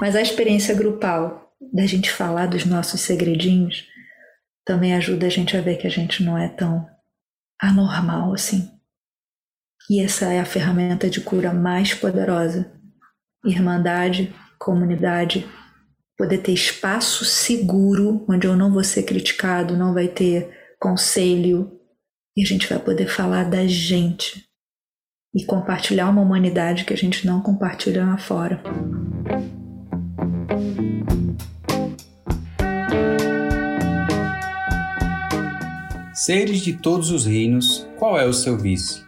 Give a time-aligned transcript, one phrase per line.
[0.00, 3.86] Mas a experiência grupal, da gente falar dos nossos segredinhos,
[4.64, 6.88] também ajuda a gente a ver que a gente não é tão
[7.60, 8.70] anormal assim.
[9.88, 12.72] E essa é a ferramenta de cura mais poderosa.
[13.44, 15.46] Irmandade, comunidade,
[16.16, 20.50] poder ter espaço seguro onde eu não vou ser criticado, não vai ter
[20.80, 21.78] conselho
[22.36, 24.44] e a gente vai poder falar da gente
[25.34, 28.62] e compartilhar uma humanidade que a gente não compartilha lá fora.
[36.24, 39.04] Seres de todos os reinos, qual é o seu vício?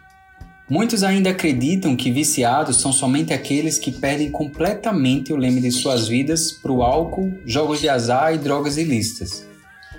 [0.69, 6.07] Muitos ainda acreditam que viciados são somente aqueles que perdem completamente o leme de suas
[6.07, 9.47] vidas para o álcool, jogos de azar e drogas ilícitas.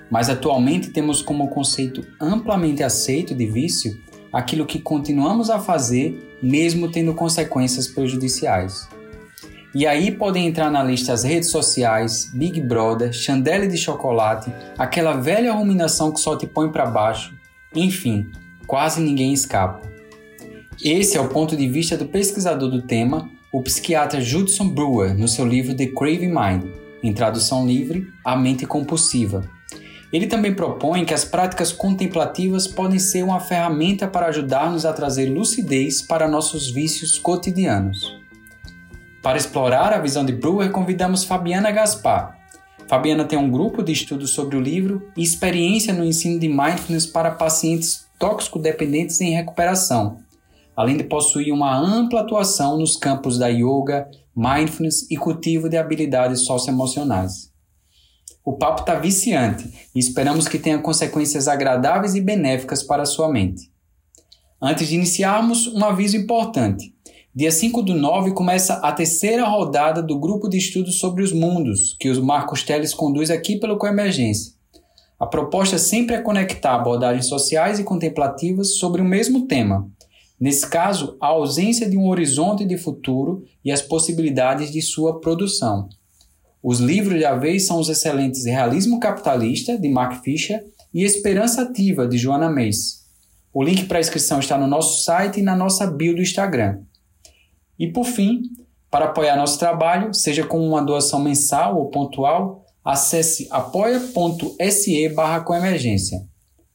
[0.08, 4.00] Mas atualmente temos como conceito amplamente aceito de vício
[4.32, 8.88] aquilo que continuamos a fazer mesmo tendo consequências prejudiciais.
[9.74, 15.12] E aí podem entrar na lista as redes sociais, Big Brother, chandelle de chocolate, aquela
[15.12, 17.34] velha ruminação que só te põe para baixo,
[17.74, 18.30] enfim,
[18.66, 19.82] quase ninguém escapa.
[20.82, 25.28] Esse é o ponto de vista do pesquisador do tema, o psiquiatra Judson Brewer, no
[25.28, 26.64] seu livro The Craving Mind,
[27.02, 29.48] em tradução livre, A Mente Compulsiva.
[30.10, 35.26] Ele também propõe que as práticas contemplativas podem ser uma ferramenta para ajudar-nos a trazer
[35.26, 38.18] lucidez para nossos vícios cotidianos.
[39.22, 42.38] Para explorar a visão de Brewer, convidamos Fabiana Gaspar.
[42.86, 47.06] Fabiana tem um grupo de estudos sobre o livro e experiência no ensino de mindfulness
[47.06, 50.18] para pacientes tóxico-dependentes em recuperação
[50.78, 56.42] além de possuir uma ampla atuação nos campos da yoga, mindfulness e cultivo de habilidades
[56.42, 57.50] socioemocionais.
[58.44, 63.28] O papo está viciante e esperamos que tenha consequências agradáveis e benéficas para a sua
[63.28, 63.72] mente.
[64.62, 66.94] Antes de iniciarmos, um aviso importante.
[67.38, 71.94] Dia 5 do 9 começa a terceira rodada do grupo de estudos sobre os mundos,
[72.00, 74.54] que o Marcos Teles conduz aqui pelo Coemergência.
[75.20, 79.88] A proposta sempre é conectar abordagens sociais e contemplativas sobre o mesmo tema,
[80.40, 85.88] Nesse caso, a ausência de um horizonte de futuro e as possibilidades de sua produção.
[86.60, 92.04] Os livros da vez são os excelentes Realismo Capitalista, de Mark Fisher, e Esperança Ativa,
[92.04, 93.04] de Joana Meis.
[93.54, 96.80] O link para a inscrição está no nosso site e na nossa bio do Instagram.
[97.78, 98.42] E por fim,
[98.90, 105.44] para apoiar nosso trabalho, seja com uma doação mensal ou pontual, acesse apoia.se barra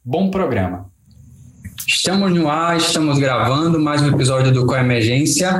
[0.06, 0.90] Bom programa!
[1.86, 5.59] Estamos no ar, estamos gravando mais um episódio do Coemergência.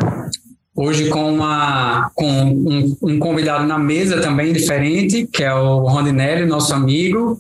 [0.74, 6.46] Hoje com, uma, com um, um, convidado na mesa também diferente, que é o Rondinelli,
[6.46, 7.38] nosso amigo.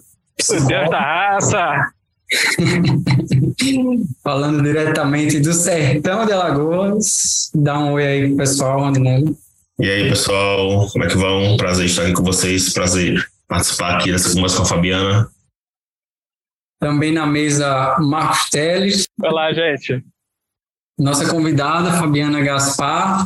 [0.67, 1.93] Deus da raça!
[4.23, 7.49] Falando diretamente do sertão de Alagoas.
[7.53, 9.35] Dá um oi aí, pessoal, Rondinelli.
[9.79, 11.57] E aí, pessoal, como é que vão?
[11.57, 15.29] Prazer estar aqui com vocês, prazer participar aqui dessa conversa com a Fabiana.
[16.79, 19.07] Também na mesa, Marcos Teles.
[19.21, 20.03] Olá, gente.
[20.97, 23.25] Nossa convidada, Fabiana Gaspar,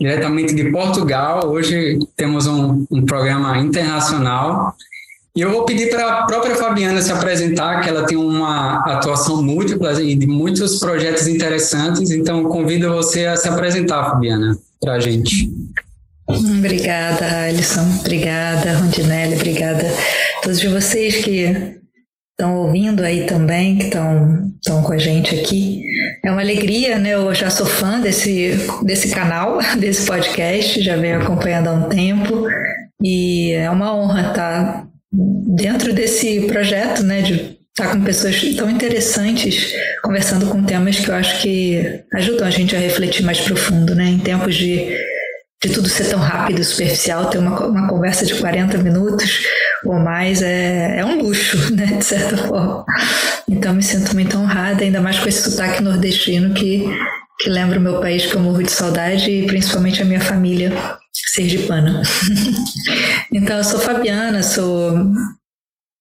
[0.00, 1.50] diretamente de Portugal.
[1.50, 4.74] Hoje temos um, um programa internacional.
[5.36, 9.42] E eu vou pedir para a própria Fabiana se apresentar, que ela tem uma atuação
[9.42, 12.12] múltipla e de muitos projetos interessantes.
[12.12, 15.50] Então, convido você a se apresentar, Fabiana, para a gente.
[16.28, 17.84] Obrigada, Alisson.
[17.98, 19.34] Obrigada, Rondinelli.
[19.34, 19.84] Obrigada
[20.38, 21.80] a todos vocês que
[22.30, 25.82] estão ouvindo aí também, que estão estão com a gente aqui.
[26.24, 27.10] É uma alegria, né?
[27.10, 32.46] Eu já sou fã desse, desse canal, desse podcast, já venho acompanhando há um tempo
[33.02, 34.93] e é uma honra estar
[35.56, 37.22] dentro desse projeto, né?
[37.22, 42.50] De estar com pessoas tão interessantes, conversando com temas que eu acho que ajudam a
[42.50, 44.06] gente a refletir mais profundo, né?
[44.06, 44.96] Em tempos de
[45.64, 49.40] de tudo ser tão rápido e superficial, ter uma, uma conversa de 40 minutos
[49.84, 52.84] ou mais é, é um luxo, né, de certa forma.
[53.48, 56.84] Então me sinto muito honrada, ainda mais com esse sotaque nordestino que,
[57.40, 60.70] que lembra o meu país que eu morro de saudade e principalmente a minha família
[61.14, 62.02] sergipana.
[63.32, 64.92] então eu sou Fabiana, sou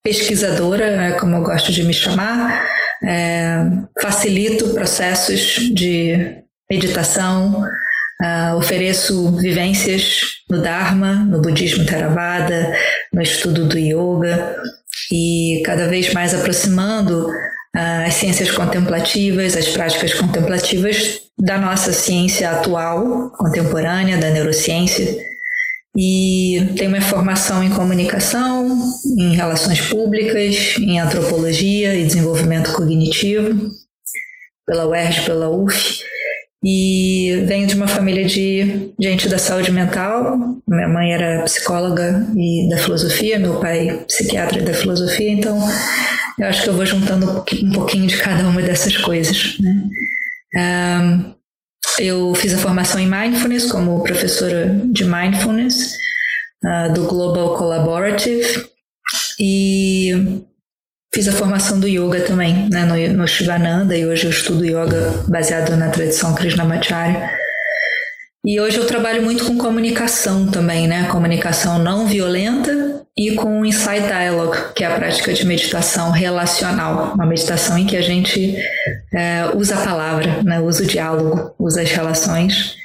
[0.04, 2.68] pesquisadora, é como eu gosto de me chamar,
[3.06, 3.58] é,
[4.02, 7.64] facilito processos de meditação,
[8.22, 12.74] Uh, ofereço vivências no Dharma, no budismo Theravada,
[13.12, 14.56] no estudo do yoga
[15.12, 17.28] e cada vez mais aproximando
[17.76, 25.18] as ciências contemplativas, as práticas contemplativas da nossa ciência atual, contemporânea, da neurociência.
[25.96, 28.80] E tenho uma formação em comunicação,
[29.18, 33.70] em relações públicas, em antropologia e desenvolvimento cognitivo,
[34.66, 36.00] pela UERJ, pela UF
[36.64, 40.38] E venho de uma família de gente da saúde mental.
[40.68, 45.60] Minha mãe era psicóloga e da filosofia, meu pai psiquiatra da filosofia, então
[46.40, 49.58] eu acho que eu vou juntando um pouquinho de cada uma dessas coisas.
[49.60, 49.84] Né?
[50.56, 51.34] Um,
[52.00, 55.98] eu fiz a formação em Mindfulness como professora de Mindfulness
[56.64, 58.68] uh, do Global Collaborative
[59.40, 60.44] e
[61.14, 65.24] fiz a formação do yoga também, né, no, no Shivananda, e hoje eu estudo yoga
[65.28, 67.30] baseado na tradição Krishnamacharya.
[68.46, 71.08] E hoje eu trabalho muito com comunicação também, né?
[71.10, 77.26] Comunicação não violenta e com Insight Dialogue, que é a prática de meditação relacional, uma
[77.26, 78.56] meditação em que a gente
[79.14, 80.60] é, usa a palavra, né?
[80.60, 82.76] usa o diálogo, usa as relações.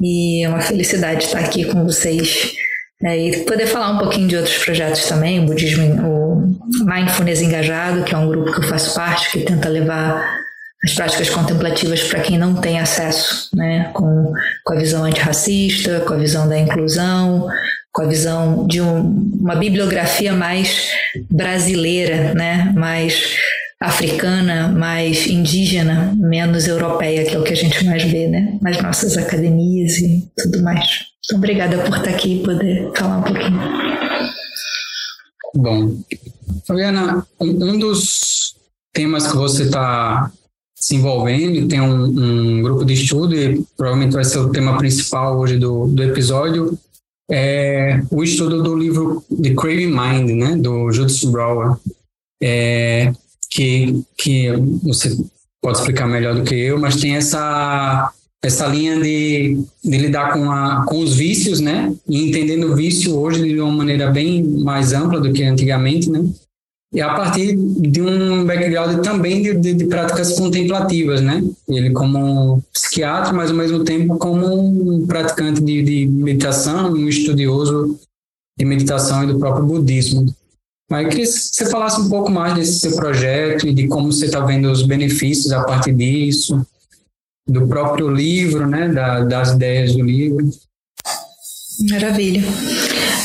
[0.00, 2.52] E é uma felicidade estar aqui com vocês
[3.02, 8.04] é, e poder falar um pouquinho de outros projetos também, o budismo, o Mindfulness Engajado,
[8.04, 10.41] que é um grupo que eu faço parte, que tenta levar
[10.84, 14.32] as práticas contemplativas para quem não tem acesso, né, com,
[14.64, 17.46] com a visão antirracista, com a visão da inclusão,
[17.92, 20.90] com a visão de um, uma bibliografia mais
[21.30, 23.36] brasileira, né, mais
[23.80, 28.80] africana, mais indígena, menos europeia, que é o que a gente mais vê, né, nas
[28.82, 31.04] nossas academias e tudo mais.
[31.24, 33.60] Então, obrigada por estar aqui e poder falar um pouquinho.
[35.54, 35.96] Bom,
[36.66, 38.54] Fabiana, um dos
[38.92, 40.30] temas que você está
[40.82, 45.38] se envolvendo tem um, um, grupo de estudo e provavelmente vai ser o tema principal
[45.38, 46.76] hoje do, do episódio
[47.30, 51.76] é o estudo do livro The Craving Mind, né, do Judith Brower,
[52.42, 53.12] é,
[53.48, 54.48] que, que
[54.82, 55.16] você
[55.62, 58.12] pode explicar melhor do que eu, mas tem essa
[58.44, 63.16] essa linha de, de lidar com, a, com os vícios, né, e entendendo o vício
[63.16, 66.24] hoje de uma maneira bem mais ampla do que antigamente, né,
[66.92, 71.42] e a partir de um background também de, de, de, práticas contemplativas, né?
[71.66, 77.98] Ele como psiquiatra, mas ao mesmo tempo como um praticante de, de meditação, um estudioso
[78.58, 80.26] de meditação e do próprio budismo.
[80.90, 84.12] Mas eu queria que você falasse um pouco mais desse seu projeto e de como
[84.12, 86.60] você está vendo os benefícios a partir disso,
[87.48, 88.88] do próprio livro, né?
[88.90, 90.46] Da, das ideias do livro.
[91.90, 92.42] Maravilha.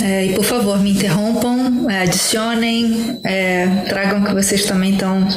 [0.03, 5.27] É, e por favor, me interrompam, é, adicionem, é, tragam o que vocês também estão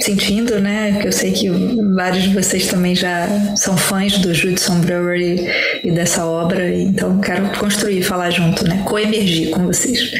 [0.00, 0.98] sentindo, né?
[1.00, 1.50] Que eu sei que
[1.94, 3.26] vários de vocês também já
[3.56, 8.82] são fãs do Judson Brewer e, e dessa obra, então quero construir, falar junto, né?
[8.84, 10.12] Coemergir com vocês.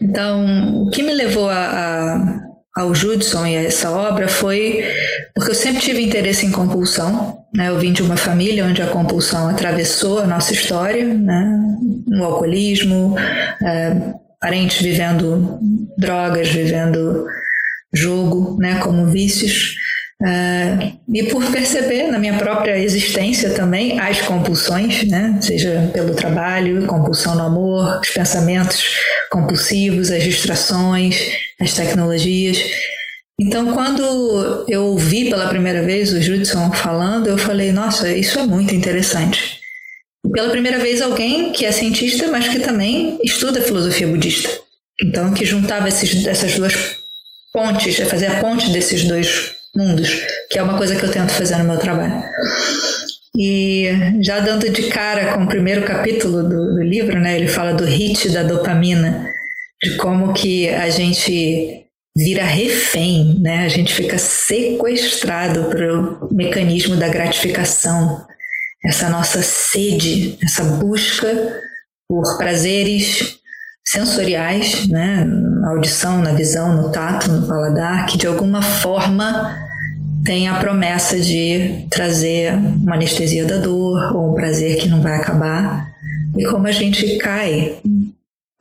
[0.00, 2.47] Então, o que me levou a, a
[2.78, 4.84] ao Judson e a essa obra foi
[5.34, 7.38] porque eu sempre tive interesse em compulsão.
[7.52, 7.68] Né?
[7.68, 11.60] Eu vim de uma família onde a compulsão atravessou a nossa história, né?
[12.06, 13.16] no alcoolismo,
[13.64, 15.58] é, parentes vivendo
[15.98, 17.26] drogas, vivendo
[17.92, 18.78] jogo né?
[18.80, 19.74] como vícios.
[20.24, 25.36] É, e por perceber na minha própria existência também as compulsões, né?
[25.40, 28.84] seja pelo trabalho, compulsão no amor, os pensamentos
[29.30, 32.58] compulsivos, as distrações, as tecnologias.
[33.40, 38.42] Então, quando eu ouvi pela primeira vez o Judson falando, eu falei: nossa, isso é
[38.46, 39.60] muito interessante.
[40.26, 44.48] E pela primeira vez, alguém que é cientista, mas que também estuda filosofia budista.
[45.00, 46.74] Então, que juntava esses, essas duas
[47.52, 50.10] pontes, fazer a ponte desses dois mundos,
[50.50, 52.24] que é uma coisa que eu tento fazer no meu trabalho.
[53.36, 53.88] E
[54.20, 57.84] já dando de cara com o primeiro capítulo do, do livro, né, ele fala do
[57.84, 59.32] hit da dopamina,
[59.82, 61.84] de como que a gente
[62.16, 63.64] vira refém, né?
[63.64, 68.26] A gente fica sequestrado pelo mecanismo da gratificação,
[68.84, 71.28] essa nossa sede, essa busca
[72.08, 73.38] por prazeres
[73.86, 75.24] sensoriais, né?
[75.24, 79.56] Na audição, na visão, no tato, no paladar, que de alguma forma
[80.24, 85.16] tem a promessa de trazer uma anestesia da dor ou um prazer que não vai
[85.16, 85.88] acabar.
[86.36, 87.78] E como a gente cai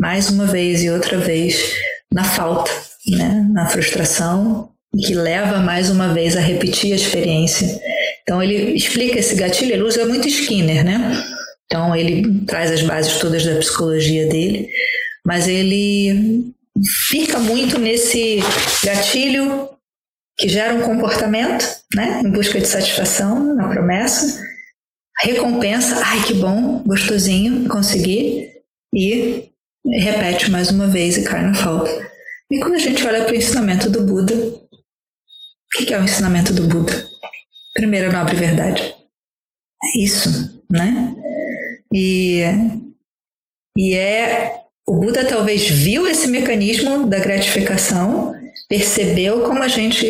[0.02, 1.76] mais uma vez e outra vez
[2.14, 2.72] na falta,
[3.08, 3.48] né?
[3.52, 4.72] na frustração,
[5.06, 7.80] que leva mais uma vez a repetir a experiência.
[8.22, 11.24] Então ele explica esse gatilho, ele usa muito Skinner, né?
[11.66, 14.70] Então ele traz as bases todas da psicologia dele,
[15.26, 16.54] mas ele
[17.10, 18.40] fica muito nesse
[18.84, 19.70] gatilho
[20.38, 24.40] que gera um comportamento, né, em busca de satisfação, na promessa,
[25.20, 28.52] recompensa, ai que bom, gostosinho, consegui,
[28.94, 29.50] e
[29.92, 31.90] repete mais uma vez e cai na falta.
[32.52, 36.54] E quando a gente olha para o ensinamento do Buda, o que é o ensinamento
[36.54, 37.08] do Buda?
[37.74, 38.96] Primeira nobre verdade.
[39.84, 41.14] É isso, né?
[41.94, 42.42] E,
[43.78, 44.62] e é.
[44.88, 48.34] O Buda talvez viu esse mecanismo da gratificação,
[48.70, 50.08] percebeu como a gente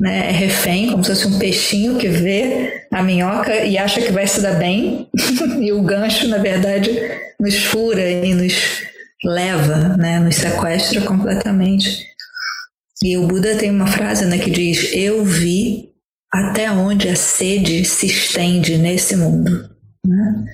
[0.00, 4.12] né, é refém, como se fosse um peixinho que vê a minhoca e acha que
[4.12, 5.08] vai se dar bem,
[5.60, 6.90] e o gancho, na verdade,
[7.40, 8.82] nos fura e nos
[9.24, 12.06] leva, né, nos sequestra completamente.
[13.02, 15.90] E o Buda tem uma frase né, que diz: Eu vi
[16.32, 19.70] até onde a sede se estende nesse mundo.
[20.04, 20.44] Né?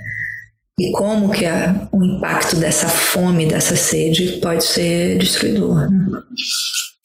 [0.78, 5.90] E como que a, o impacto dessa fome, dessa sede, pode ser destruidor.
[5.90, 6.20] Né?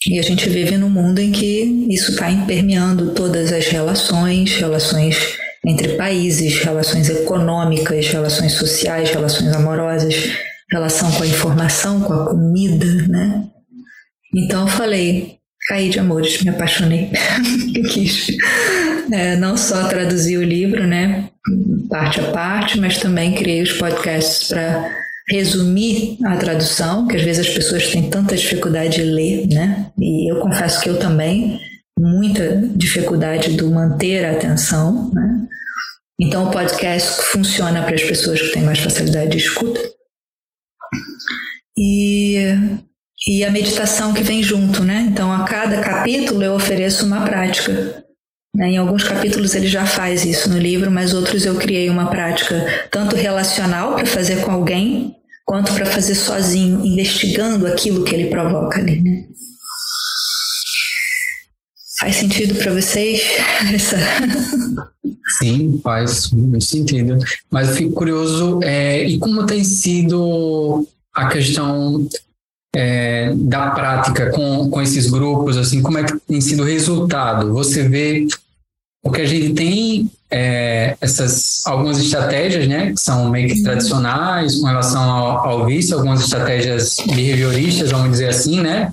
[0.07, 5.37] E a gente vive num mundo em que isso está impermeando todas as relações, relações
[5.65, 10.15] entre países, relações econômicas, relações sociais, relações amorosas,
[10.71, 13.43] relação com a informação, com a comida, né?
[14.33, 15.37] Então eu falei,
[15.67, 17.09] caí de amores, me apaixonei,
[17.91, 18.37] quis
[19.11, 21.29] é, não só traduzir o livro, né,
[21.89, 24.89] parte a parte, mas também criei os podcasts para
[25.29, 29.91] resumir a tradução, que às vezes as pessoas têm tanta dificuldade de ler, né?
[29.97, 31.59] E eu confesso que eu também
[31.97, 35.47] muita dificuldade do manter a atenção, né?
[36.19, 39.79] Então o podcast funciona para as pessoas que têm mais facilidade de escuta.
[41.77, 42.37] E
[43.27, 45.07] e a meditação que vem junto, né?
[45.11, 48.03] Então a cada capítulo eu ofereço uma prática.
[48.55, 48.69] Né?
[48.69, 52.87] Em alguns capítulos ele já faz isso no livro, mas outros eu criei uma prática
[52.89, 55.15] tanto relacional para fazer com alguém,
[55.49, 59.01] quanto para fazer sozinho, investigando aquilo que ele provoca ali.
[59.01, 59.25] Né?
[61.99, 63.23] Faz sentido para vocês
[63.73, 63.97] essa?
[65.39, 67.17] Sim, faz muito sentido.
[67.49, 72.07] Mas eu fico curioso, é, e como tem sido a questão
[72.75, 77.51] é, da prática com, com esses grupos, assim, como é que tem sido o resultado?
[77.53, 78.27] Você vê
[79.03, 83.63] o que a gente tem é, essas algumas estratégias, né, que são meio que uhum.
[83.63, 88.91] tradicionais com relação ao, ao vício, algumas estratégias behavioristas, vamos dizer assim, né,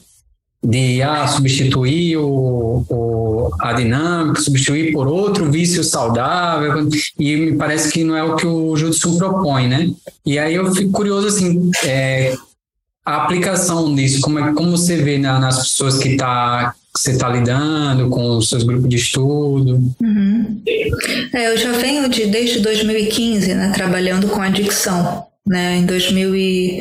[0.63, 7.93] de ah, substituir o, o, a dinâmica, substituir por outro vício saudável, e me parece
[7.93, 9.91] que não é o que o Judson propõe, né?
[10.25, 12.35] E aí eu fico curioso, assim, é,
[13.05, 17.29] a aplicação disso, como, é, como você vê na, nas pessoas que tá, você está
[17.29, 19.83] lidando, com os seus grupos de estudo?
[20.01, 20.63] Uhum.
[21.33, 25.27] É, eu já venho de, desde 2015 né, trabalhando com adicção.
[25.47, 25.77] Né?
[25.77, 26.81] Em 2000 e...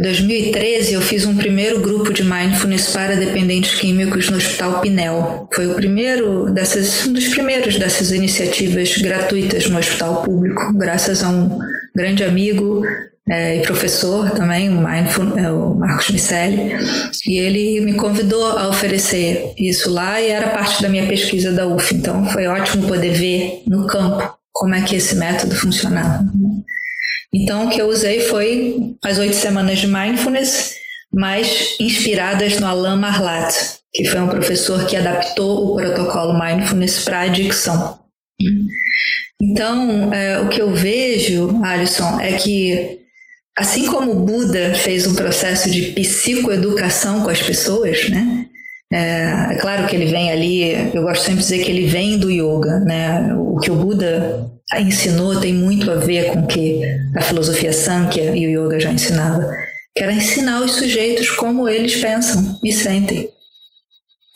[0.00, 5.48] 2013 eu fiz um primeiro grupo de mindfulness para dependentes químicos no Hospital Pinel.
[5.52, 11.28] Foi o primeiro dessas, um dos primeiros dessas iniciativas gratuitas no hospital público, graças a
[11.28, 11.58] um
[11.94, 12.82] grande amigo
[13.28, 16.74] é, e professor também, o, Mindful, é, o Marcos Micelli,
[17.26, 21.66] e ele me convidou a oferecer isso lá e era parte da minha pesquisa da
[21.66, 26.24] UF, então foi ótimo poder ver no campo como é que esse método funcionava.
[27.32, 30.74] Então, o que eu usei foi as oito semanas de Mindfulness,
[31.12, 33.54] mas inspiradas no Alain Marlat,
[33.94, 38.00] que foi um professor que adaptou o protocolo Mindfulness para a adicção.
[39.40, 43.01] Então, é, o que eu vejo, Alisson, é que
[43.56, 48.46] Assim como o Buda fez um processo de psicoeducação com as pessoas, né?
[48.92, 52.18] É, é, claro que ele vem ali, eu gosto sempre de dizer que ele vem
[52.18, 53.34] do yoga, né?
[53.34, 56.82] O que o Buda ensinou tem muito a ver com o que
[57.16, 59.50] a filosofia Sankhya e o yoga já ensinava,
[59.94, 63.28] que era ensinar os sujeitos como eles pensam e sentem.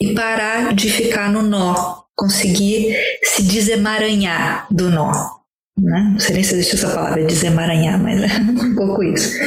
[0.00, 5.35] E parar de ficar no nó, conseguir se desemaranhar do nó
[5.78, 6.10] né?
[6.12, 9.38] Não sei nem se existe essa palavra, desemaranhar, mas é um pouco isso.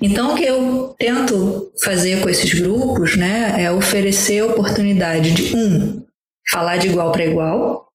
[0.00, 5.56] Então, o que eu tento fazer com esses grupos, né, é oferecer a oportunidade de,
[5.56, 6.02] um,
[6.50, 7.86] falar de igual para igual,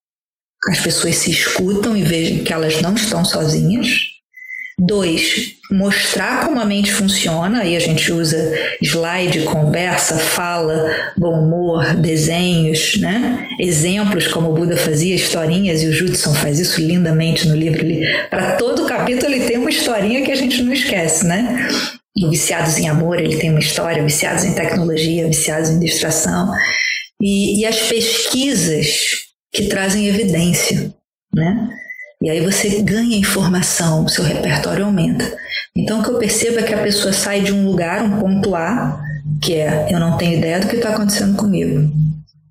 [0.69, 4.10] as pessoas se escutam e vejam que elas não estão sozinhas,
[4.83, 11.93] Dois, mostrar como a mente funciona, aí a gente usa slide, conversa, fala, bom humor,
[11.93, 13.47] desenhos, né?
[13.59, 17.85] exemplos como o Buda fazia, historinhas, e o Judson faz isso lindamente no livro.
[18.31, 21.69] Para todo capítulo ele tem uma historinha que a gente não esquece, né?
[22.17, 26.51] O Viciados em Amor, ele tem uma história, Viciados em Tecnologia, Viciados em Distração,
[27.21, 28.87] e, e as pesquisas
[29.53, 30.91] que trazem evidência,
[31.35, 31.69] né?
[32.21, 35.35] E aí você ganha informação, seu repertório aumenta.
[35.75, 38.53] Então o que eu percebo é que a pessoa sai de um lugar, um ponto
[38.53, 39.01] A,
[39.41, 41.91] que é eu não tenho ideia do que está acontecendo comigo.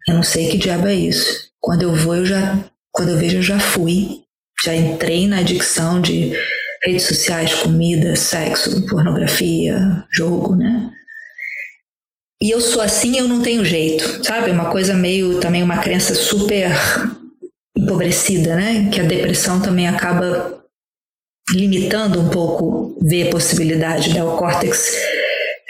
[0.08, 1.50] Eu não sei que diabo é isso.
[1.60, 2.58] Quando eu vou, eu já.
[2.90, 4.22] Quando eu vejo, eu já fui.
[4.64, 6.32] Já entrei na adicção de
[6.82, 10.90] redes sociais, comida, sexo, pornografia, jogo, né?
[12.42, 14.50] E eu sou assim, eu não tenho jeito, sabe?
[14.50, 16.70] Uma coisa meio também uma crença super
[17.76, 18.88] empobrecida, né?
[18.90, 20.60] Que a depressão também acaba
[21.52, 24.22] limitando um pouco ver a possibilidade, né?
[24.22, 24.96] O córtex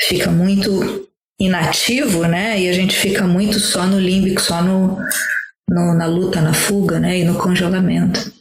[0.00, 2.60] fica muito inativo, né?
[2.60, 4.98] E a gente fica muito só no límbico, só no,
[5.68, 7.18] no, na luta, na fuga, né?
[7.18, 8.32] E no congelamento.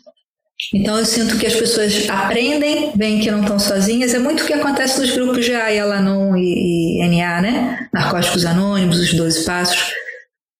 [0.74, 4.14] Então eu sinto que as pessoas aprendem, veem que não estão sozinhas.
[4.14, 7.90] É muito o que acontece nos grupos de AIA, Alanon e, e NA, né?
[7.94, 9.94] Narcóticos Anônimos, os 12 Passos.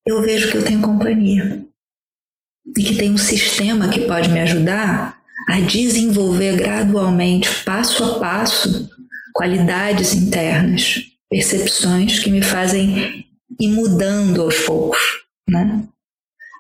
[0.08, 1.64] Eu vejo que eu tenho companhia.
[2.78, 8.90] E que tem um sistema que pode me ajudar a desenvolver gradualmente, passo a passo,
[9.34, 13.26] qualidades internas, percepções que me fazem
[13.60, 15.00] ir mudando aos poucos,
[15.50, 15.84] né?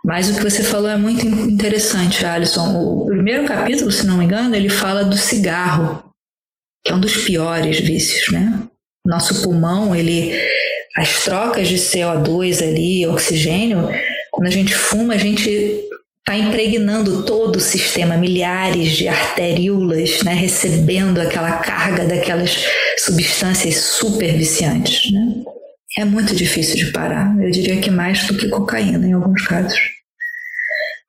[0.03, 2.81] Mas o que você falou é muito interessante, Alisson.
[2.81, 6.03] O primeiro capítulo, se não me engano, ele fala do cigarro,
[6.83, 8.63] que é um dos piores vícios, né?
[9.05, 10.33] Nosso pulmão, ele,
[10.95, 13.89] as trocas de CO2 ali, oxigênio,
[14.31, 15.88] quando a gente fuma, a gente
[16.29, 22.63] está impregnando todo o sistema, milhares de arteríolas, né, recebendo aquela carga daquelas
[22.99, 25.43] substâncias super viciantes, né?
[25.97, 27.35] É muito difícil de parar.
[27.41, 29.79] Eu diria que mais do que cocaína em alguns casos.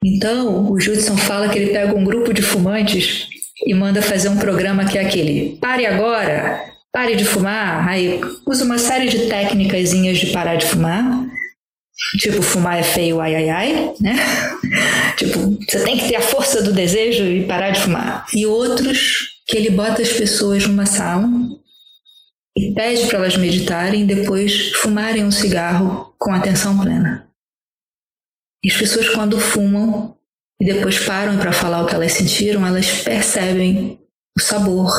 [0.02, 3.28] Então, o Judson fala que ele pega um grupo de fumantes
[3.66, 7.86] e manda fazer um programa que é aquele: pare agora, pare de fumar.
[7.86, 11.26] Aí usa uma série de técnicas de parar de fumar.
[12.18, 14.16] Tipo, fumar é feio, ai, ai, ai, né?
[15.16, 18.26] tipo, você tem que ter a força do desejo e parar de fumar.
[18.34, 21.28] E outros que ele bota as pessoas numa sala
[22.56, 27.28] e pede para elas meditarem e depois fumarem um cigarro com atenção plena.
[28.64, 30.16] E as pessoas, quando fumam
[30.60, 33.98] e depois param para falar o que elas sentiram, elas percebem
[34.36, 34.92] o sabor,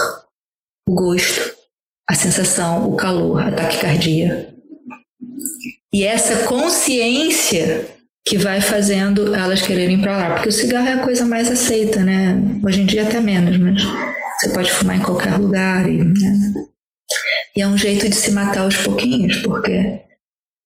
[0.88, 1.55] o gosto,
[2.10, 4.55] a sensação, o calor, a taquicardia.
[5.93, 7.88] E essa consciência
[8.25, 11.50] que vai fazendo elas quererem ir para lá, porque o cigarro é a coisa mais
[11.50, 12.36] aceita, né?
[12.63, 13.81] Hoje em dia até menos, mas
[14.39, 16.53] você pode fumar em qualquer lugar e né?
[17.55, 20.01] E é um jeito de se matar aos pouquinhos, porque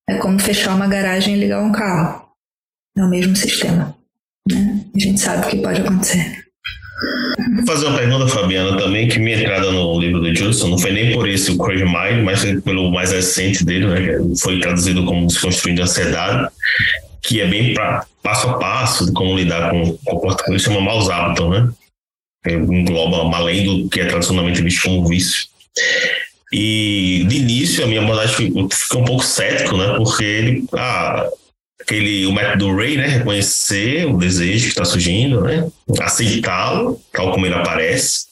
[0.07, 2.29] é como fechar uma garagem e ligar um carro.
[2.97, 3.97] É o mesmo sistema.
[4.49, 4.85] Né?
[4.95, 6.44] A gente sabe o que pode acontecer.
[7.55, 10.91] Vou fazer uma pergunta, Fabiana, também, que minha entrada no livro do Judson não foi
[10.91, 14.17] nem por esse, o Crazy Mind, mas pelo mais recente dele, né?
[14.41, 16.49] Foi traduzido como Desconstruindo a Ansiedade,
[17.21, 21.09] que é bem pra, passo a passo de como lidar com comportamento, ele chama maus
[21.09, 21.69] hábitos, né?
[22.47, 25.47] Engloba além do que é tradicionalmente visto como vício.
[26.51, 29.95] E de início a minha abordagem fica um pouco cético, né?
[29.97, 31.27] Porque ele, ah,
[31.85, 33.07] aquele, o método Ray, né?
[33.07, 35.67] Reconhecer o desejo que está surgindo, né?
[36.01, 38.25] Aceitá-lo, tal como ele aparece,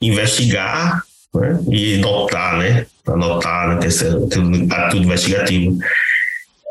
[0.00, 1.02] investigar
[1.34, 1.60] né?
[1.70, 2.86] e notar, né?
[3.06, 3.76] Anotar, né?
[3.76, 5.78] Ter, um atitude investigativo.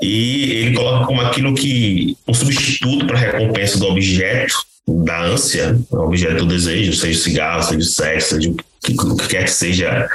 [0.02, 4.56] E ele coloca como aquilo que um substituto para a recompensa do objeto
[4.88, 9.28] da ânsia, o objeto do desejo, seja cigarro, seja sexo, seja o que, o que
[9.28, 10.10] quer que seja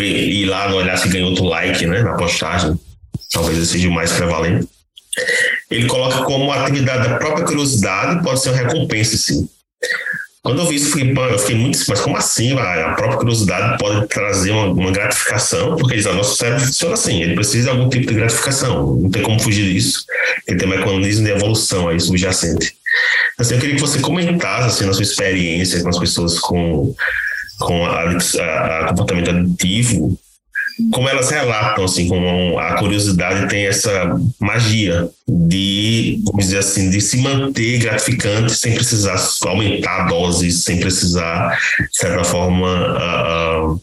[0.00, 2.78] ir lá olhar se ganhou outro like né, na postagem,
[3.32, 4.68] talvez esse seja o mais prevalente.
[5.70, 9.48] Ele coloca como atividade da própria curiosidade pode ser uma recompensa, sim.
[10.46, 11.82] Quando eu vi isso, eu fiquei muito.
[11.88, 12.56] Mas como assim?
[12.56, 15.74] A própria curiosidade pode trazer uma, uma gratificação?
[15.74, 19.10] Porque diz, o nosso cérebro funciona assim, ele precisa de algum tipo de gratificação, não
[19.10, 20.04] tem como fugir disso.
[20.46, 22.76] Ele tem um mecanismo de evolução aí subjacente.
[23.36, 26.94] Assim, eu queria que você comentasse assim, na sua experiência com as pessoas com
[27.58, 30.16] com a, a, a comportamento aditivo,
[30.92, 37.00] como elas relatam, assim, como a curiosidade tem essa magia de, vamos dizer assim, de
[37.00, 43.80] se manter gratificante sem precisar aumentar a dose, sem precisar, de certa forma, uh,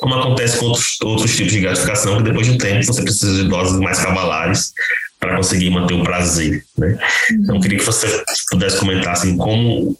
[0.00, 3.42] como acontece com outros, outros tipos de gratificação, que depois de um tempo você precisa
[3.42, 4.72] de doses mais cavalares
[5.20, 6.98] para conseguir manter o prazer, né?
[7.30, 9.96] Então, eu queria que você pudesse comentar, assim, como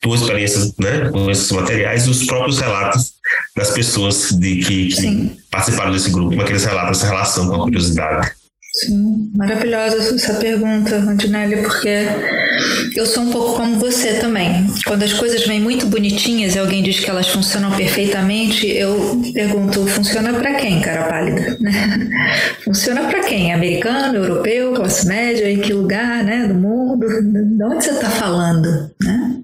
[0.00, 3.14] tua experiência né, com esses materiais e os próprios relatos
[3.56, 7.48] das pessoas de que, que participaram desse grupo, como é que eles relatam essa relação
[7.48, 8.32] com a curiosidade.
[8.80, 12.06] Sim, maravilhosa essa pergunta, Rondinelli, porque
[12.94, 14.68] eu sou um pouco como você também.
[14.86, 19.84] Quando as coisas vêm muito bonitinhas e alguém diz que elas funcionam perfeitamente, eu pergunto:
[19.86, 21.58] funciona para quem, cara pálida?
[22.62, 23.52] funciona para quem?
[23.52, 27.06] Americano, europeu, classe média, em que lugar né, do mundo?
[27.08, 28.90] De onde você está falando?
[29.02, 29.37] Né?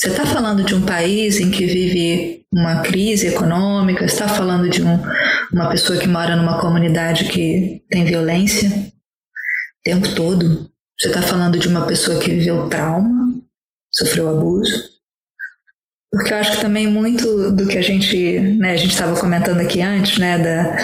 [0.00, 4.02] Você está falando de um país em que vive uma crise econômica?
[4.02, 4.98] Está falando de um,
[5.52, 10.70] uma pessoa que mora numa comunidade que tem violência o tempo todo?
[10.98, 13.34] Você está falando de uma pessoa que viveu trauma,
[13.92, 14.72] sofreu abuso?
[16.10, 19.60] Porque eu acho que também muito do que a gente, né, a gente estava comentando
[19.60, 20.78] aqui antes, né, da,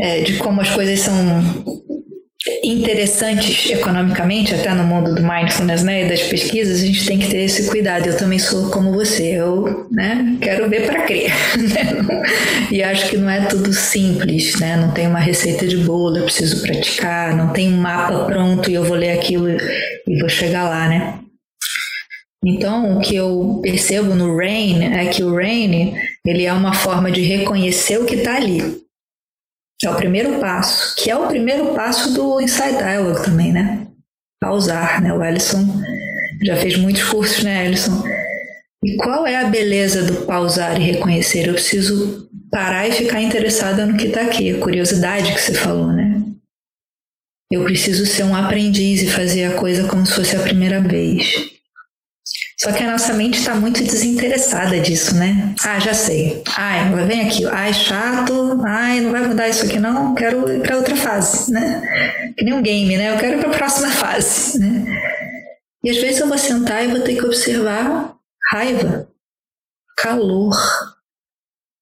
[0.00, 1.14] é, de como as coisas são
[2.62, 7.28] interessantes economicamente, até no mundo do mindfulness né, e das pesquisas, a gente tem que
[7.28, 8.06] ter esse cuidado.
[8.06, 11.32] Eu também sou como você, eu né, quero ver para crer.
[11.64, 12.22] Né?
[12.70, 14.76] E acho que não é tudo simples, né?
[14.76, 18.74] não tem uma receita de bolo, eu preciso praticar, não tem um mapa pronto e
[18.74, 20.88] eu vou ler aquilo e vou chegar lá.
[20.88, 21.18] Né?
[22.44, 25.94] Então, o que eu percebo no RAIN é que o RAIN
[26.26, 28.83] ele é uma forma de reconhecer o que está ali.
[29.82, 33.86] É o primeiro passo, que é o primeiro passo do Inside Dialogue também, né?
[34.40, 35.12] Pausar, né?
[35.12, 35.66] O Ellison
[36.42, 38.02] já fez muitos cursos, né, Ellison?
[38.82, 41.48] E qual é a beleza do pausar e reconhecer?
[41.48, 45.88] Eu preciso parar e ficar interessada no que está aqui, a curiosidade que você falou,
[45.88, 46.22] né?
[47.50, 51.53] Eu preciso ser um aprendiz e fazer a coisa como se fosse a primeira vez.
[52.58, 55.54] Só que a nossa mente está muito desinteressada disso, né?
[55.64, 56.42] Ah, já sei.
[56.56, 57.44] Ai, vem aqui.
[57.46, 58.60] Ai, chato.
[58.64, 60.14] Ai, não vai mudar isso aqui não.
[60.14, 62.32] Quero ir para outra fase, né?
[62.36, 63.12] Que nem um game, né?
[63.12, 64.84] Eu quero ir para a próxima fase, né?
[65.82, 68.14] E às vezes eu vou sentar e vou ter que observar
[68.50, 69.08] raiva,
[69.98, 70.54] calor,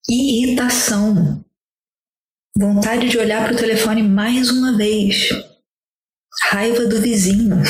[0.09, 1.45] irritação,
[2.59, 5.29] vontade de olhar para o telefone mais uma vez,
[6.51, 7.63] raiva do vizinho.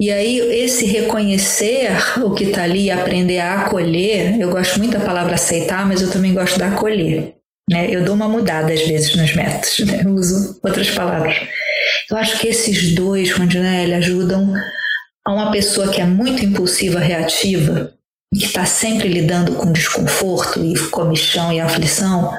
[0.00, 1.90] E aí, esse reconhecer
[2.22, 6.10] o que está ali, aprender a acolher, eu gosto muito da palavra aceitar, mas eu
[6.10, 7.34] também gosto da acolher.
[7.68, 7.88] Né?
[7.90, 10.02] Eu dou uma mudada às vezes nos métodos, né?
[10.04, 11.36] eu uso outras palavras.
[12.08, 14.54] Eu acho que esses dois, Rondinelli, ajudam
[15.26, 17.92] a uma pessoa que é muito impulsiva, reativa,
[18.32, 22.32] que está sempre lidando com desconforto e comichão e aflição,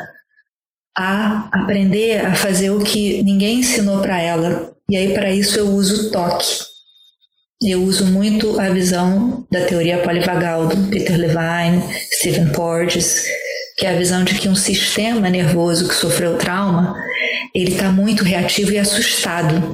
[0.97, 4.73] a aprender a fazer o que ninguém ensinou para ela.
[4.89, 6.69] E aí, para isso, eu uso o toque.
[7.61, 13.25] Eu uso muito a visão da teoria polivagal do Peter Levine, Stephen Porges,
[13.77, 16.95] que é a visão de que um sistema nervoso que sofreu trauma,
[17.53, 19.73] ele está muito reativo e assustado.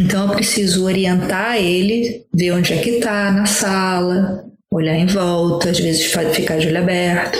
[0.00, 5.70] Então eu preciso orientar ele, ver onde é que está na sala, olhar em volta,
[5.70, 7.38] às vezes ficar de olho aberto.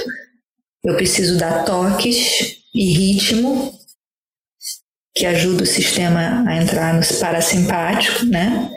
[0.85, 3.73] Eu preciso dar toques e ritmo
[5.15, 8.71] que ajuda o sistema a entrar no parasimpático, né?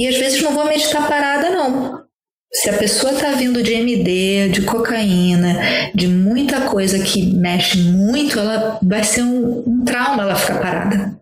[0.00, 2.02] E às vezes não vou meditar parada, não.
[2.50, 5.60] Se a pessoa está vindo de MD, de cocaína,
[5.94, 11.20] de muita coisa que mexe muito, ela vai ser um, um trauma ela ficar parada.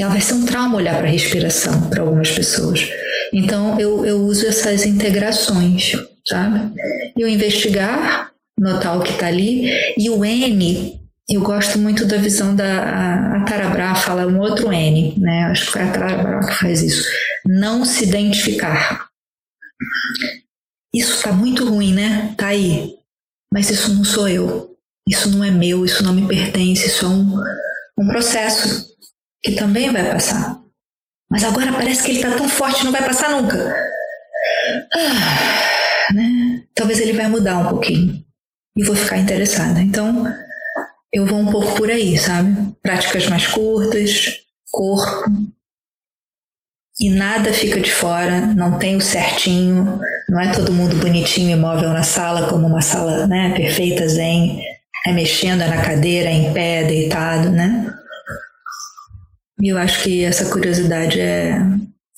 [0.00, 2.88] Ela vai ser um trauma olhar para a respiração para algumas pessoas.
[3.30, 5.92] Então eu, eu uso essas integrações,
[6.26, 6.72] sabe?
[7.14, 12.54] Eu investigar, notar o que está ali, e o N eu gosto muito da visão
[12.54, 15.44] da Tarabra fala um outro N, né?
[15.44, 17.08] Acho que foi a Tarabra que faz isso.
[17.44, 19.08] Não se identificar.
[20.94, 22.32] Isso está muito ruim, né?
[22.36, 22.94] Tá aí.
[23.52, 24.76] Mas isso não sou eu.
[25.08, 27.40] Isso não é meu, isso não me pertence, isso é um,
[27.98, 28.88] um processo
[29.42, 30.60] que também vai passar.
[31.30, 33.56] Mas agora parece que ele está tão forte, não vai passar nunca.
[34.94, 36.64] Ah, né?
[36.74, 38.24] Talvez ele vai mudar um pouquinho.
[38.76, 39.80] E vou ficar interessada.
[39.80, 40.26] Então,
[41.16, 42.54] eu vou um pouco por aí, sabe?
[42.82, 45.30] Práticas mais curtas, corpo.
[47.00, 49.98] E nada fica de fora, não tem o certinho,
[50.28, 54.62] não é todo mundo bonitinho e móvel na sala, como uma sala né, perfeita, zen,
[55.06, 57.92] é mexendo é na cadeira, em pé, deitado, né?
[59.60, 61.58] E eu acho que essa curiosidade é,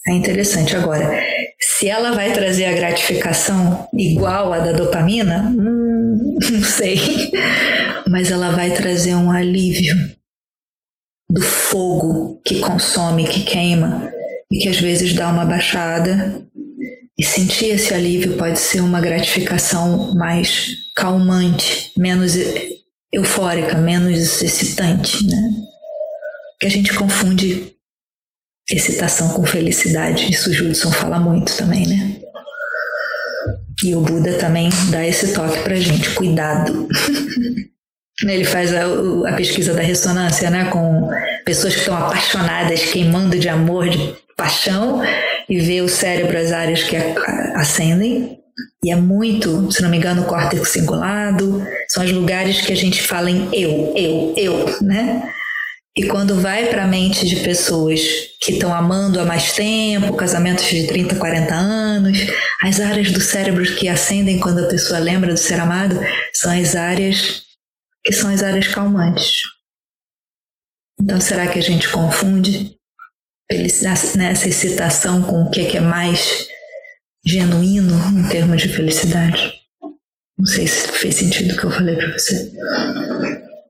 [0.08, 0.76] é interessante.
[0.76, 1.22] Agora,
[1.60, 7.30] se ela vai trazer a gratificação igual a da dopamina, hum, não sei.
[8.08, 9.94] Mas ela vai trazer um alívio
[11.30, 14.10] do fogo que consome, que queima
[14.50, 16.42] e que às vezes dá uma baixada.
[17.18, 22.34] E sentir esse alívio pode ser uma gratificação mais calmante, menos
[23.12, 25.50] eufórica, menos excitante, né?
[26.60, 27.74] Que a gente confunde
[28.70, 30.30] excitação com felicidade.
[30.30, 32.20] Isso o Judson fala muito também, né?
[33.82, 36.88] E o Buda também dá esse toque pra gente, cuidado.
[38.26, 38.82] Ele faz a,
[39.28, 41.08] a, pesquisa da ressonância, né, com
[41.44, 45.00] pessoas que estão apaixonadas, queimando de amor, de paixão,
[45.48, 46.96] e vê o cérebro, as áreas que
[47.54, 48.38] acendem.
[48.82, 52.76] E é muito, se não me engano, o córtex cingulado, são os lugares que a
[52.76, 55.22] gente fala em eu, eu, eu, né?
[55.96, 58.00] E quando vai para a mente de pessoas
[58.40, 62.18] que estão amando há mais tempo, casamentos de 30, 40 anos,
[62.62, 65.98] as áreas do cérebro que acendem quando a pessoa lembra do ser amado
[66.32, 67.47] são as áreas
[68.04, 69.42] que são as áreas calmantes.
[71.00, 72.76] Então, será que a gente confunde
[74.16, 76.46] nessa excitação com o que é mais
[77.24, 79.52] genuíno em termos de felicidade?
[80.36, 82.52] Não sei se fez sentido o que eu falei para você.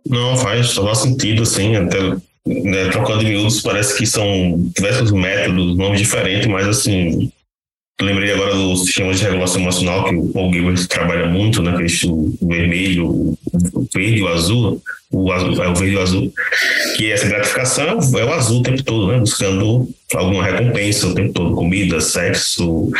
[0.06, 1.98] Não, faz total sentido, assim, até
[2.46, 7.30] né, trocando em miúdos, parece que são diversos métodos, nomes diferentes, mas assim,
[8.00, 11.76] lembrei agora do sistema de regulação emocional que o Paul Gilbert trabalha muito, né?
[11.76, 16.02] Que é o vermelho, o verde o azul, o azul, é o verde e o
[16.02, 16.32] azul,
[16.96, 19.18] que essa gratificação é o azul o tempo todo, né?
[19.18, 22.90] Buscando alguma recompensa o tempo todo, comida, sexo,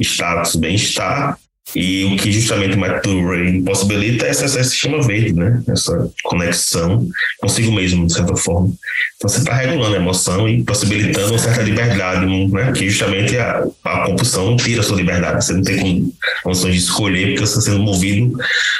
[0.00, 1.38] status, bem-estar.
[1.76, 5.62] E o que justamente o Ray possibilita é essa, essa sistema verde, né?
[5.68, 7.06] Essa conexão
[7.38, 8.72] consigo mesmo, de certa forma.
[9.16, 12.72] Então você está regulando a emoção e possibilitando uma certa liberdade, né?
[12.72, 15.44] Que justamente a, a compulsão tira a sua liberdade.
[15.44, 18.32] Você não tem condições de escolher porque você está sendo movido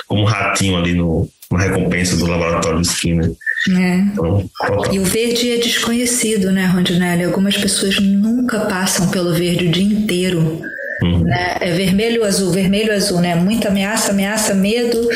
[0.07, 3.33] como um ratinho ali no, na recompensa do laboratório de Skinner.
[3.70, 3.96] É.
[3.96, 4.48] Então,
[4.92, 7.24] e o verde é desconhecido, né, Rondinelli?
[7.24, 10.61] Algumas pessoas nunca passam pelo verde o dia inteiro.
[11.02, 11.20] Uhum.
[11.20, 11.56] Né?
[11.61, 13.34] É vermelho, azul, vermelho, azul, né?
[13.34, 15.08] Muita ameaça, ameaça, medo,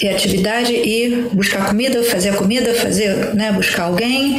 [0.00, 3.52] reatividade e buscar comida, fazer a comida, fazer, né?
[3.52, 4.38] Buscar alguém,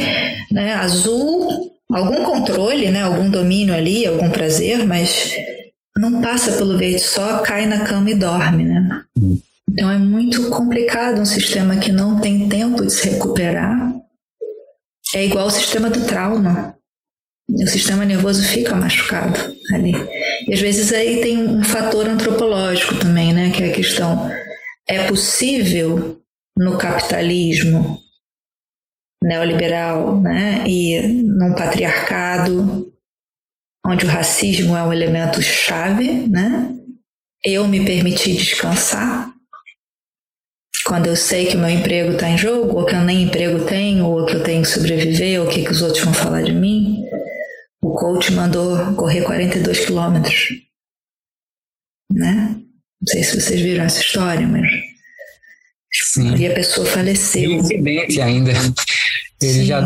[0.50, 0.74] né?
[0.74, 3.02] Azul, algum controle, né?
[3.02, 5.36] Algum domínio ali, algum prazer, mas
[5.96, 9.02] não passa pelo verde, só cai na cama e dorme, né?
[9.16, 9.38] Uhum.
[9.70, 13.92] Então é muito complicado um sistema que não tem tempo de se recuperar.
[15.14, 16.74] É igual o sistema do trauma.
[17.48, 19.38] O sistema nervoso fica machucado
[19.72, 19.92] ali.
[20.48, 23.50] E às vezes aí tem um fator antropológico também, né?
[23.50, 24.30] Que é a questão:
[24.88, 26.20] é possível
[26.56, 27.98] no capitalismo
[29.22, 30.64] neoliberal, né?
[30.66, 32.92] E num patriarcado,
[33.86, 36.74] onde o racismo é um elemento chave, né?
[37.44, 39.34] Eu me permitir descansar
[40.86, 43.64] quando eu sei que o meu emprego está em jogo, ou que eu nem emprego
[43.64, 46.42] tenho, ou que eu tenho que sobreviver, ou o que, que os outros vão falar
[46.42, 47.02] de mim.
[47.84, 50.48] O coach mandou correr 42 quilômetros.
[52.10, 52.56] Né?
[52.56, 54.66] Não sei se vocês viram essa história, mas.
[55.92, 56.34] Sim.
[56.34, 57.52] E a pessoa faleceu.
[57.52, 58.52] Incidente ainda.
[58.52, 59.64] Ele Sim.
[59.66, 59.82] já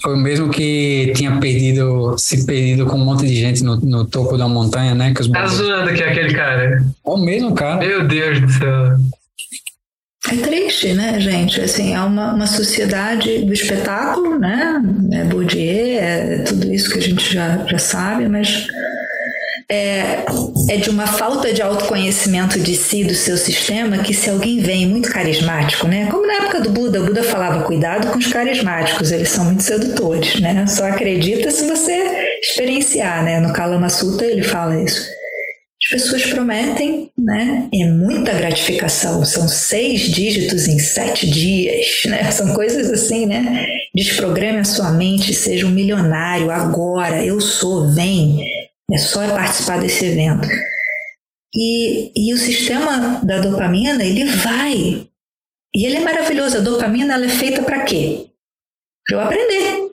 [0.00, 4.04] foi o mesmo que tinha perdido, se perdido com um monte de gente no, no
[4.04, 5.12] topo da montanha, né?
[5.12, 6.80] Que os tá zoando que é aquele cara.
[6.80, 7.78] É o mesmo cara.
[7.84, 8.96] Meu Deus do céu.
[10.30, 11.60] É triste, né, gente?
[11.60, 14.80] Assim, é uma, uma sociedade do espetáculo, né?
[15.12, 18.68] É Bourdieu, é tudo isso que a gente já, já sabe, mas
[19.68, 20.24] é,
[20.68, 24.86] é de uma falta de autoconhecimento de si, do seu sistema, que se alguém vem
[24.86, 26.06] muito carismático, né?
[26.08, 29.64] Como na época do Buda, o Buda falava, cuidado com os carismáticos, eles são muito
[29.64, 30.64] sedutores, né?
[30.68, 33.40] Só acredita se você experienciar, né?
[33.40, 35.19] No Kalama Sutta ele fala isso
[35.90, 37.68] pessoas prometem, né?
[37.74, 42.30] É muita gratificação, são seis dígitos em sete dias, né?
[42.30, 43.66] São coisas assim, né?
[43.94, 48.46] Desprograme a sua mente, seja um milionário agora, eu sou, vem.
[48.90, 50.48] É só participar desse evento.
[51.54, 55.08] E, e o sistema da dopamina, ele vai.
[55.74, 56.58] E ele é maravilhoso.
[56.58, 58.26] A dopamina, ela é feita para quê?
[59.06, 59.90] Para eu aprender.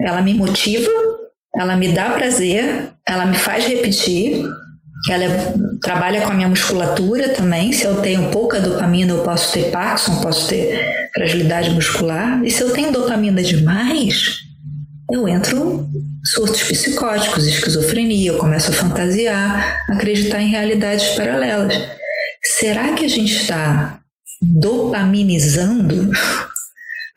[0.00, 0.90] Ela me motiva,
[1.54, 4.42] ela me dá prazer, ela me faz repetir,
[5.08, 7.72] ela é, trabalha com a minha musculatura também.
[7.72, 12.44] Se eu tenho pouca dopamina, eu posso ter Parkinson, posso ter fragilidade muscular.
[12.44, 14.40] E se eu tenho dopamina demais,
[15.10, 15.88] eu entro
[16.24, 21.74] surtos psicóticos, esquizofrenia, eu começo a fantasiar, acreditar em realidades paralelas.
[22.58, 24.00] Será que a gente está
[24.42, 26.10] dopaminizando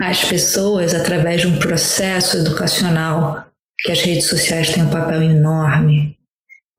[0.02, 3.46] as pessoas através de um processo educacional
[3.80, 6.18] que as redes sociais têm um papel enorme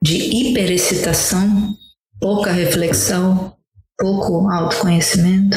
[0.05, 1.75] de hiperexcitação,
[2.21, 3.57] pouca reflexão,
[3.99, 5.57] pouco autoconhecimento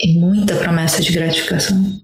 [0.00, 2.00] e muita promessa de gratificação.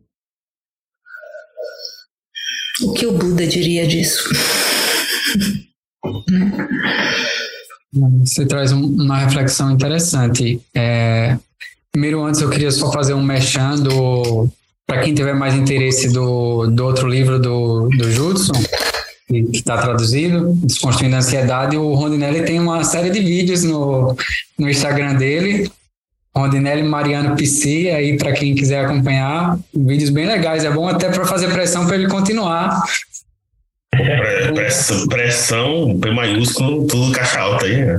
[2.82, 4.28] O que o Buda diria disso?
[8.24, 10.60] Você traz uma reflexão interessante.
[10.74, 11.38] É,
[11.92, 14.50] primeiro, antes eu queria só fazer um mexendo
[14.84, 18.54] para quem tiver mais interesse do, do outro livro do, do Judson,
[19.32, 21.76] que está traduzido, Desconstruindo a Ansiedade.
[21.76, 24.16] O Rondinelli tem uma série de vídeos no,
[24.58, 25.70] no Instagram dele,
[26.34, 30.64] Rondinelli Mariano PC, aí para quem quiser acompanhar, vídeos bem legais.
[30.64, 32.82] É bom até para fazer pressão para ele continuar.
[34.54, 37.84] Pressão, pressão, P maiúsculo, tudo caixa alta aí.
[37.84, 37.98] Né?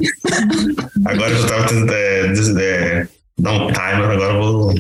[1.05, 4.75] Agora eu estava tentando é, é, dar um timer, agora eu vou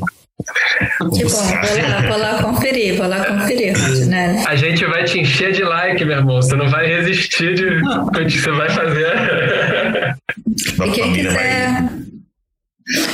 [1.13, 3.73] Tipo, vou lá, vou lá conferir, vou lá conferir,
[4.07, 4.43] né?
[4.47, 6.41] A gente vai te encher de like, meu irmão.
[6.41, 10.15] Você não vai resistir de o que você vai fazer.
[10.85, 11.89] E quem quiser.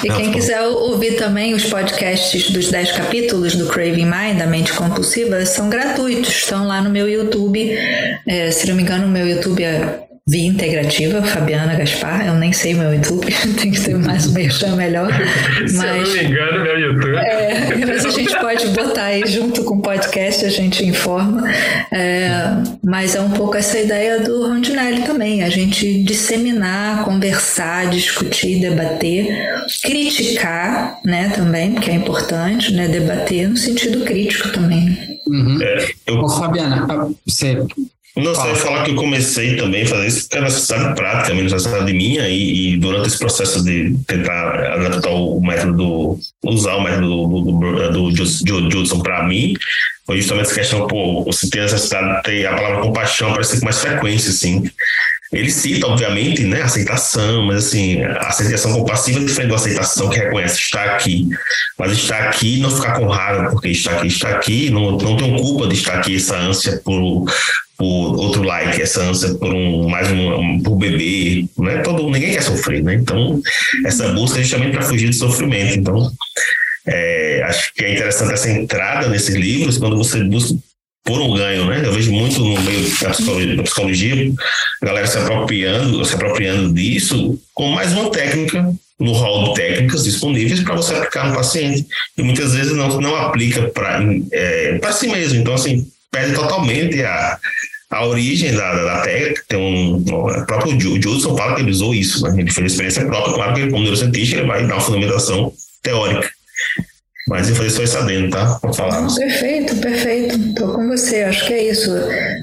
[0.04, 4.74] E quem quiser ouvir também os podcasts dos 10 capítulos do Craving Mind, da mente
[4.74, 6.30] compulsiva, são gratuitos.
[6.30, 7.78] Estão lá no meu YouTube.
[8.28, 12.54] É, se não me engano, o meu YouTube é Via Integrativa, Fabiana Gaspar, eu nem
[12.54, 13.26] sei meu YouTube,
[13.60, 15.10] tem que ter mais um merchan melhor.
[15.60, 17.16] Mas, Se eu não me engano, meu YouTube.
[17.18, 21.50] É, mas a gente pode botar aí junto com o podcast, a gente informa.
[21.92, 22.30] É,
[22.84, 29.36] mas é um pouco essa ideia do Rondinelli também, a gente disseminar, conversar, discutir, debater,
[29.82, 34.96] criticar, né, também, porque é importante, né, debater no sentido crítico também.
[35.28, 35.58] Uhum.
[35.60, 36.20] É, eu...
[36.20, 36.86] Ô, Fabiana,
[37.26, 37.58] você
[38.16, 41.44] não, só falar que eu comecei também a fazer isso porque é necessidade prática, uma
[41.44, 46.84] necessidade minha, e, e, durante esse processo de tentar adaptar o método, do, usar o
[46.84, 47.42] método do,
[47.92, 49.54] do, do, do Judson para mim,
[50.06, 53.60] foi justamente essa questão, pô, você tem a necessidade de ter a palavra compaixão aparecer
[53.60, 54.70] com mais frequência, assim.
[55.32, 60.18] Ele cita, obviamente, né, aceitação, mas assim, a aceitação compassiva é diferente da aceitação que
[60.18, 61.30] reconhece estar aqui.
[61.78, 65.38] Mas estar aqui não ficar com raiva porque está aqui, está aqui, não, não tenho
[65.38, 67.26] culpa de estar aqui, essa ânsia por,
[67.80, 71.78] por outro like, essa ânsia por um mais um, um por bebê, né?
[71.78, 72.96] Todo ninguém quer sofrer, né?
[72.96, 73.42] Então
[73.86, 75.80] essa busca é justamente para fugir do sofrimento.
[75.80, 76.12] Então
[76.86, 80.58] é, acho que é interessante essa entrada nesses livros quando você busca
[81.06, 81.82] por um ganho, né?
[81.82, 84.34] Eu vejo muito no meio da psicologia, da psicologia
[84.84, 90.60] galera se apropriando, se apropriando disso com mais uma técnica no hall de técnicas disponíveis
[90.60, 91.88] para você aplicar no paciente
[92.18, 95.40] e muitas vezes não, não aplica para é, para si mesmo.
[95.40, 97.38] Então assim perde totalmente a,
[97.92, 99.44] a origem da, da, técnica.
[99.48, 102.42] Tem um, o próprio Judson fala que ele usou isso, né?
[102.42, 106.30] ele fez experiência própria, claro que ele, como neurocientista, ele vai dar uma fundamentação teórica.
[107.28, 108.60] Mas eu falei só isso adendo, tá?
[108.74, 109.08] Falar.
[109.16, 110.36] Perfeito, perfeito.
[110.36, 111.22] Estou com você.
[111.22, 111.92] Acho que é isso.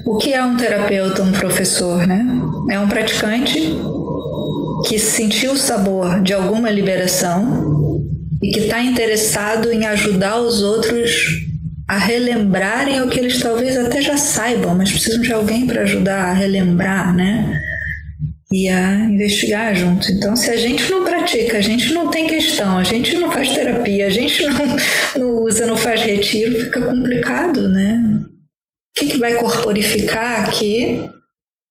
[0.05, 2.25] O que é um terapeuta, um professor, né?
[2.69, 3.77] É um praticante
[4.87, 7.99] que sentiu o sabor de alguma liberação
[8.41, 11.25] e que está interessado em ajudar os outros
[11.87, 16.25] a relembrarem o que eles talvez até já saibam, mas precisam de alguém para ajudar
[16.25, 17.61] a relembrar, né?
[18.51, 20.11] E a investigar junto.
[20.11, 23.49] Então, se a gente não pratica, a gente não tem questão, a gente não faz
[23.49, 24.75] terapia, a gente não,
[25.17, 28.01] não usa, não faz retiro, fica complicado, né?
[28.21, 31.09] O que, que vai corporificar aqui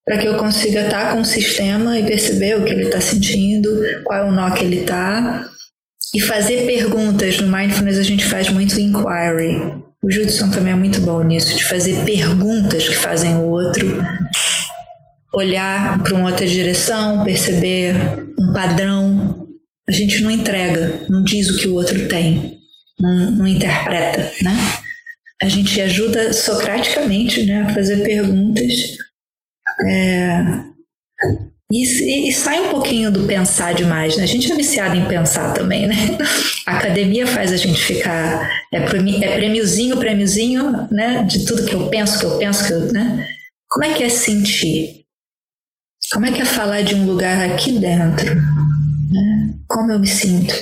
[0.07, 3.69] para que eu consiga estar com o sistema e perceber o que ele está sentindo,
[4.05, 5.49] qual é o nó que ele está,
[6.15, 7.41] e fazer perguntas.
[7.41, 11.65] No Mindfulness a gente faz muito inquiry, o Judson também é muito bom nisso, de
[11.65, 14.01] fazer perguntas que fazem o outro
[15.35, 17.97] olhar para uma outra direção, perceber
[18.39, 19.49] um padrão.
[19.89, 22.57] A gente não entrega, não diz o que o outro tem,
[23.01, 24.57] não, não interpreta, né?
[25.43, 28.97] A gente ajuda socraticamente né, a fazer perguntas
[29.89, 30.45] é,
[31.71, 34.23] e, e, sai um pouquinho do pensar demais, né?
[34.23, 35.97] A gente é viciado em pensar também, né?
[36.65, 38.49] A academia faz a gente ficar.
[38.73, 41.25] É, é prêmiozinho, prêmiozinho, né?
[41.25, 42.93] De tudo que eu penso, que eu penso, que eu.
[42.93, 43.29] Né?
[43.69, 45.05] Como é que é sentir?
[46.13, 48.33] Como é que é falar de um lugar aqui dentro?
[48.35, 49.55] Né?
[49.69, 50.55] Como eu me sinto?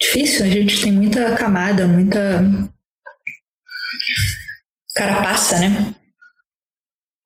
[0.00, 2.42] Difícil, a gente tem muita camada, muita.
[4.96, 5.94] Carapaça, né?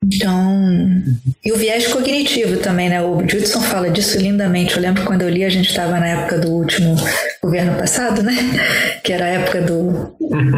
[0.06, 1.02] Então,
[1.44, 3.02] e o viés cognitivo também, né?
[3.02, 4.76] O Judson fala disso lindamente.
[4.76, 6.94] Eu lembro quando eu li, a gente estava na época do último
[7.42, 8.32] governo passado, né?
[9.02, 10.16] Que era a época do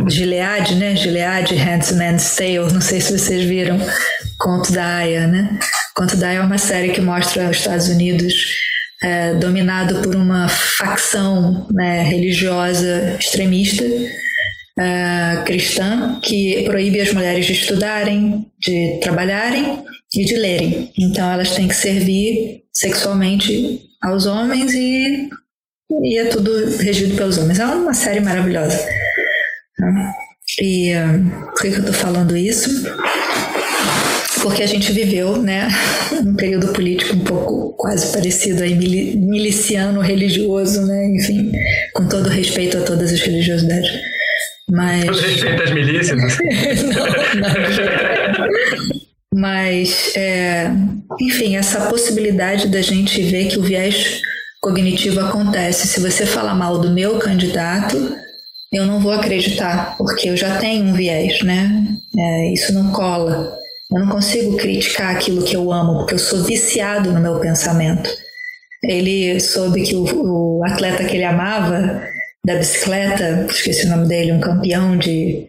[0.08, 0.94] Gilead, né?
[0.94, 2.72] Gilead, Handmaid's Tale.
[2.72, 3.78] Não sei se vocês viram.
[4.38, 5.58] Conto da Aya, né?
[5.94, 8.34] Conto da Aya é uma série que mostra os Estados Unidos
[9.02, 13.84] é, dominado por uma facção né, religiosa extremista
[14.78, 19.82] uh, cristã que proíbe as mulheres de estudarem, de trabalharem
[20.14, 20.92] e de lerem.
[20.98, 25.28] Então elas têm que servir sexualmente aos homens e,
[26.02, 27.58] e é tudo regido pelos homens.
[27.58, 28.78] É uma série maravilhosa.
[29.78, 30.12] Né?
[30.60, 32.70] E uh, por que eu estou falando isso?
[34.42, 35.68] Porque a gente viveu, né,
[36.24, 41.52] um período político um pouco quase parecido aí, miliciano, religioso, né, enfim,
[41.92, 43.90] com todo respeito a todas as religiosidades.
[44.70, 45.20] Mas.
[45.20, 46.38] Respeito às milícias.
[46.85, 47.07] não,
[48.38, 48.48] não.
[49.35, 50.70] Mas, é,
[51.20, 54.20] enfim, essa possibilidade da gente ver que o viés
[54.61, 55.87] cognitivo acontece.
[55.87, 58.16] Se você falar mal do meu candidato,
[58.72, 61.87] eu não vou acreditar, porque eu já tenho um viés, né?
[62.18, 63.57] É, isso não cola.
[63.92, 68.11] Eu não consigo criticar aquilo que eu amo, porque eu sou viciado no meu pensamento.
[68.83, 72.02] Ele soube que o, o atleta que ele amava
[72.46, 75.48] da bicicleta, esqueci o nome dele, um campeão de,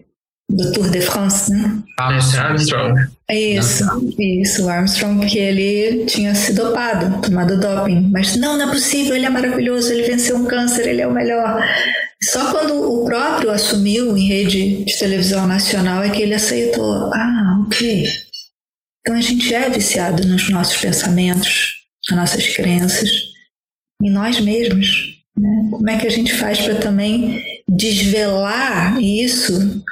[0.50, 1.82] do Tour de France, né?
[1.98, 3.10] Armstrong.
[3.30, 3.86] Isso,
[4.18, 8.10] isso, Armstrong, porque ele tinha se dopado, tomado doping.
[8.12, 11.14] Mas não, não é possível, ele é maravilhoso, ele venceu um câncer, ele é o
[11.14, 11.64] melhor.
[12.24, 17.14] Só quando o próprio assumiu em rede de televisão nacional é que ele aceitou.
[17.14, 18.08] Ah, ok.
[19.02, 21.76] Então a gente é viciado nos nossos pensamentos,
[22.10, 23.10] nas nossas crenças,
[24.04, 25.19] em nós mesmos.
[25.40, 25.70] Né?
[25.72, 29.84] Como é que a gente faz para também desvelar isso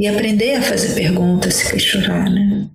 [0.00, 2.68] e aprender a fazer perguntas, se questionar, né?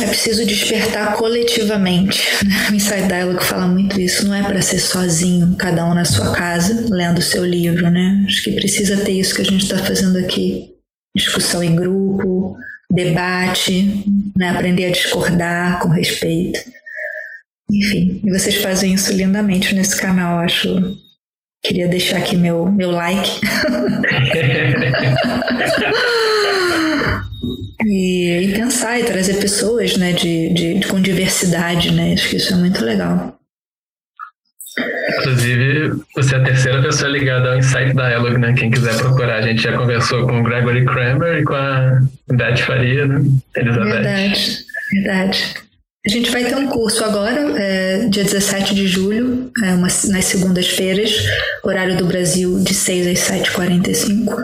[0.00, 2.22] É preciso despertar coletivamente.
[2.44, 2.68] Né?
[2.70, 4.26] O Inside Dialogue fala muito isso.
[4.26, 8.24] Não é para ser sozinho, cada um na sua casa, lendo o seu livro, né?
[8.26, 10.70] Acho que precisa ter isso que a gente está fazendo aqui.
[11.16, 12.56] Discussão em grupo,
[12.92, 14.04] debate,
[14.36, 14.50] né?
[14.50, 16.60] aprender a discordar com respeito.
[17.70, 20.96] Enfim, vocês fazem isso lindamente nesse canal, acho.
[21.62, 23.40] Queria deixar aqui meu, meu like.
[27.84, 32.14] e, e, pensar e trazer pessoas né, de, de, com diversidade, né?
[32.14, 33.36] Acho que isso é muito legal.
[35.18, 38.54] Inclusive, você é a terceira pessoa ligada ao Insight Dialogue, né?
[38.54, 39.38] Quem quiser procurar.
[39.38, 43.20] A gente já conversou com o Gregory Kramer e com a Beth Faria, né?
[43.56, 43.90] Elizabeth.
[43.90, 44.58] Verdade,
[44.94, 45.67] verdade.
[46.06, 50.24] A gente vai ter um curso agora, é, dia 17 de julho, é, uma, nas
[50.24, 51.12] segundas-feiras,
[51.64, 54.36] horário do Brasil, de 6 às 7h45.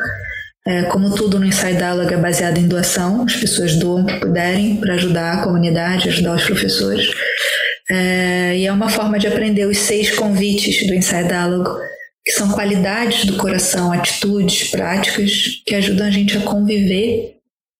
[0.66, 4.18] É, como tudo no Inside Dialogue é baseado em doação, as pessoas doam o que
[4.18, 7.10] puderem para ajudar a comunidade, ajudar os professores.
[7.90, 11.80] É, e é uma forma de aprender os seis convites do Inside Dialogue,
[12.24, 17.36] que são qualidades do coração, atitudes, práticas que ajudam a gente a conviver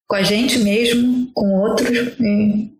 [0.06, 2.70] com a gente mesmo, com outros e,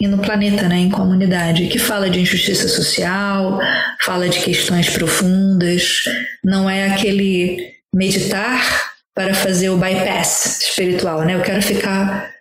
[0.00, 3.58] e no planeta, né, em comunidade, que fala de injustiça social,
[4.04, 6.04] fala de questões profundas,
[6.42, 11.36] não é aquele meditar para fazer o bypass espiritual, né?
[11.36, 12.32] Eu quero ficar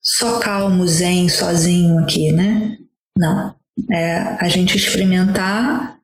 [0.00, 2.76] só calmo, zen, sozinho aqui, né?
[3.18, 3.56] Não
[3.92, 5.98] é a gente experimentar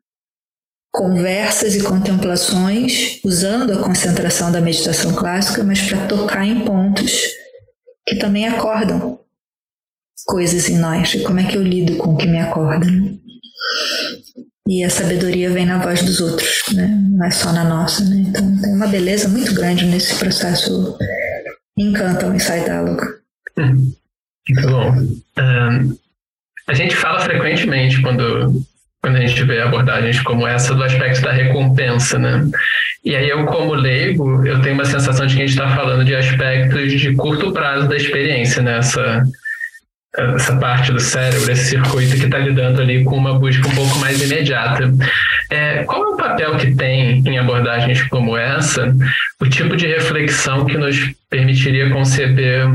[0.92, 7.22] conversas e contemplações usando a concentração da meditação clássica, mas para tocar em pontos
[8.06, 9.20] que também acordam
[10.24, 11.14] coisas em nós.
[11.14, 12.86] E como é que eu lido com o que me acorda?
[12.90, 13.14] Né?
[14.68, 16.88] E a sabedoria vem na voz dos outros, né?
[16.88, 18.04] não é só na nossa.
[18.04, 18.24] Né?
[18.28, 20.98] Então tem uma beleza muito grande nesse processo.
[21.78, 23.06] Encanta o Insight Dialogue.
[23.56, 24.92] Muito bom.
[25.38, 25.96] Um,
[26.68, 28.62] a gente fala frequentemente quando,
[29.02, 32.48] quando a gente vê abordagens como essa do aspecto da recompensa, né?
[33.04, 36.04] E aí eu, como leigo, eu tenho uma sensação de que a gente está falando
[36.04, 38.80] de aspectos de curto prazo da experiência, né?
[40.16, 43.98] Essa parte do cérebro, esse circuito que está lidando ali com uma busca um pouco
[43.98, 44.90] mais imediata.
[45.50, 48.94] É, qual é o papel que tem em abordagens como essa
[49.40, 52.66] o tipo de reflexão que nos permitiria conceber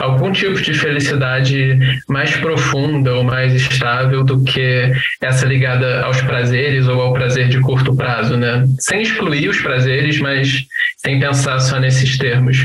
[0.00, 1.78] algum tipo de felicidade
[2.08, 7.60] mais profunda ou mais estável do que essa ligada aos prazeres ou ao prazer de
[7.60, 8.64] curto prazo, né?
[8.80, 10.64] Sem excluir os prazeres, mas
[10.96, 12.64] sem pensar só nesses termos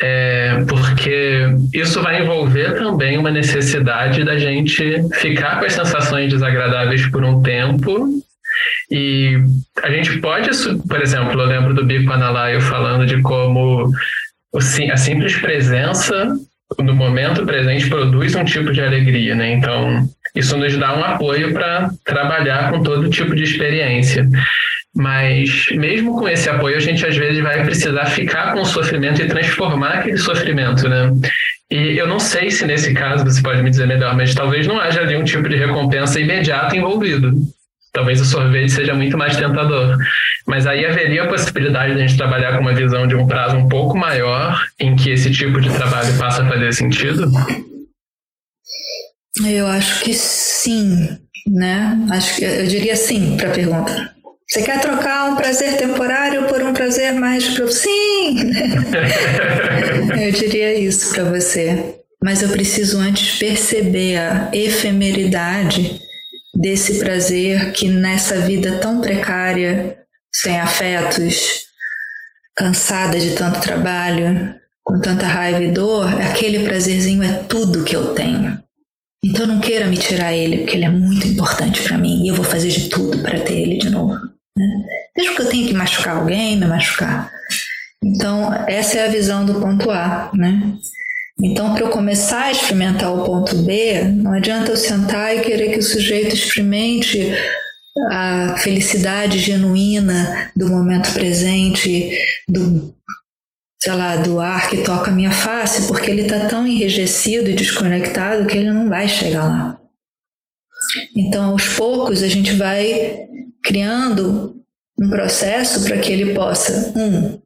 [0.00, 7.06] é, porque isso vai envolver também uma necessidade da gente ficar com as sensações desagradáveis
[7.08, 8.08] por um tempo.
[8.90, 9.38] E
[9.82, 10.50] a gente pode,
[10.88, 13.90] por exemplo, eu lembro do Bico Analaio falando de como
[14.90, 16.34] a simples presença
[16.78, 19.52] no momento presente produz um tipo de alegria, né?
[19.52, 24.28] Então, isso nos dá um apoio para trabalhar com todo tipo de experiência.
[24.94, 29.22] Mas mesmo com esse apoio, a gente às vezes vai precisar ficar com o sofrimento
[29.22, 31.10] e transformar aquele sofrimento, né?
[31.70, 34.80] E eu não sei se nesse caso você pode me dizer melhor, mas talvez não
[34.80, 37.32] haja ali um tipo de recompensa imediata envolvido.
[37.92, 39.96] Talvez o sorvete seja muito mais tentador.
[40.46, 43.56] Mas aí haveria a possibilidade de a gente trabalhar com uma visão de um prazo
[43.56, 47.30] um pouco maior, em que esse tipo de trabalho passa a fazer sentido?
[49.44, 51.08] Eu acho que sim,
[51.46, 51.96] né?
[52.10, 54.19] Acho que eu diria sim para a pergunta.
[54.50, 57.72] Você quer trocar um prazer temporário por um prazer mais profundo?
[57.72, 58.50] Sim!
[60.20, 62.00] eu diria isso para você.
[62.20, 66.00] Mas eu preciso antes perceber a efemeridade
[66.52, 69.96] desse prazer que nessa vida tão precária,
[70.34, 71.66] sem afetos,
[72.56, 78.14] cansada de tanto trabalho, com tanta raiva e dor, aquele prazerzinho é tudo que eu
[78.14, 78.60] tenho.
[79.24, 82.34] Então não queira me tirar ele, porque ele é muito importante para mim e eu
[82.34, 84.39] vou fazer de tudo para ter ele de novo.
[85.16, 87.30] Mesmo que eu tenha que machucar alguém, me machucar.
[88.02, 90.74] Então, essa é a visão do ponto A, né?
[91.42, 95.72] Então, para eu começar a experimentar o ponto B, não adianta eu sentar e querer
[95.72, 97.32] que o sujeito experimente
[98.10, 102.10] a felicidade genuína do momento presente,
[102.48, 102.94] do,
[103.82, 107.54] sei lá, do ar que toca a minha face, porque ele está tão enrijecido e
[107.54, 109.80] desconectado que ele não vai chegar lá.
[111.16, 113.28] Então, aos poucos, a gente vai
[113.62, 114.56] criando
[115.00, 117.40] um processo para que ele possa, um,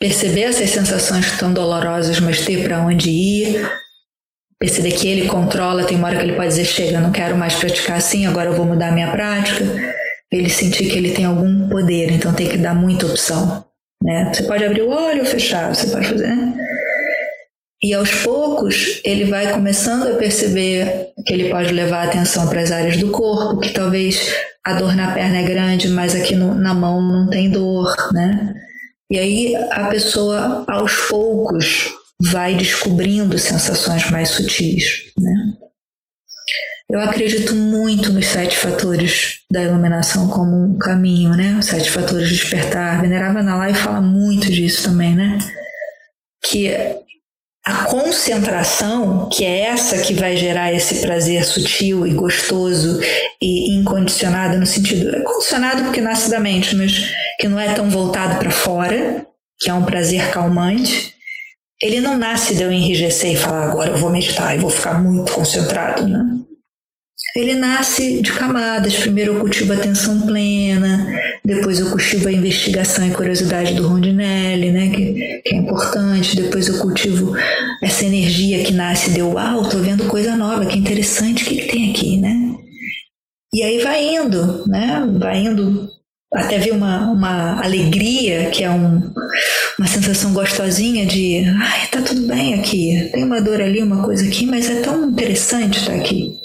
[0.00, 3.70] perceber essas sensações tão dolorosas, mas ter para onde ir,
[4.58, 7.54] perceber que ele controla, tem uma hora que ele pode dizer, chega, não quero mais
[7.54, 9.64] praticar assim, agora eu vou mudar a minha prática.
[10.30, 13.64] Ele sentir que ele tem algum poder, então tem que dar muita opção.
[14.02, 14.30] Né?
[14.32, 16.28] Você pode abrir o olho ou fechar, você pode fazer.
[16.28, 16.54] Né?
[17.82, 22.60] E aos poucos ele vai começando a perceber que ele pode levar a atenção para
[22.60, 24.34] as áreas do corpo, que talvez
[24.64, 28.54] a dor na perna é grande, mas aqui no, na mão não tem dor, né?
[29.10, 31.90] E aí a pessoa aos poucos
[32.20, 35.52] vai descobrindo sensações mais sutis, né?
[36.90, 41.56] Eu acredito muito nos sete fatores da iluminação como um caminho, né?
[41.58, 43.02] Os sete fatores de despertar.
[43.02, 45.38] Venerável na live fala muito disso também, né?
[46.42, 46.74] Que
[47.68, 52.98] a concentração, que é essa que vai gerar esse prazer sutil e gostoso
[53.42, 57.90] e incondicionado no sentido é condicionado porque nasce da mente, mas que não é tão
[57.90, 59.26] voltado para fora,
[59.60, 61.12] que é um prazer calmante.
[61.78, 64.94] Ele não nasce de eu enrijecer e falar agora eu vou meditar e vou ficar
[64.94, 66.37] muito concentrado, né?
[67.36, 68.96] Ele nasce de camadas.
[68.96, 71.06] Primeiro eu cultivo a atenção plena,
[71.44, 76.36] depois eu cultivo a investigação e curiosidade do Rondinelli, né, que, que é importante.
[76.36, 77.36] Depois eu cultivo
[77.82, 81.72] essa energia que nasce de uau, tô vendo coisa nova, que interessante, o que, que
[81.72, 82.54] tem aqui, né?
[83.52, 85.06] E aí vai indo, né?
[85.18, 85.88] Vai indo
[86.32, 89.12] até ver uma, uma alegria, que é um,
[89.78, 94.26] uma sensação gostosinha de, ai, tá tudo bem aqui, tem uma dor ali, uma coisa
[94.26, 96.36] aqui, mas é tão interessante estar aqui.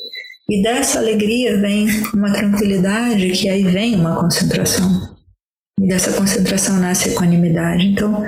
[0.49, 5.15] E dessa alegria vem uma tranquilidade, que aí vem uma concentração.
[5.79, 7.87] E dessa concentração nasce a equanimidade.
[7.87, 8.23] Então,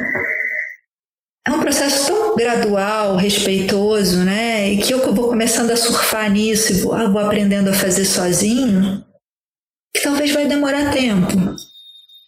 [1.47, 4.71] é um processo tão gradual, respeitoso, né?
[4.71, 8.05] E que eu vou começando a surfar nisso e vou, ah, vou aprendendo a fazer
[8.05, 9.03] sozinho,
[9.95, 11.55] que talvez vai demorar tempo.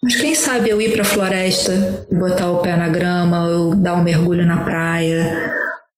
[0.03, 3.95] Mas quem sabe eu ir para a floresta, botar o pé na grama, ou dar
[3.95, 5.56] um mergulho na praia,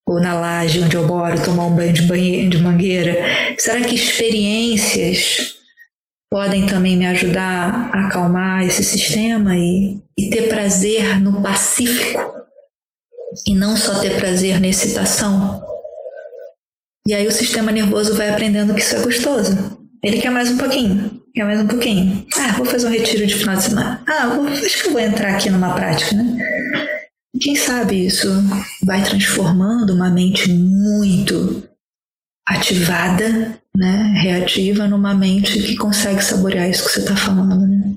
[0.09, 3.15] ou na laje onde eu moro, tomar um banho de, banheiro, de mangueira?
[3.59, 5.53] Será que experiências
[6.31, 12.19] podem também me ajudar a acalmar esse sistema e, e ter prazer no pacífico
[13.47, 15.63] e não só ter prazer na excitação?
[17.07, 19.77] E aí o sistema nervoso vai aprendendo que isso é gostoso.
[20.03, 22.25] Ele quer mais um pouquinho, quer mais um pouquinho.
[22.35, 24.03] Ah, vou fazer um retiro de final de semana.
[24.07, 26.88] Ah, vou, acho que eu vou entrar aqui numa prática, né?
[27.39, 28.27] Quem sabe isso
[28.83, 31.63] vai transformando uma mente muito
[32.47, 37.93] ativada, né, reativa, numa mente que consegue saborear isso que você está falando, né?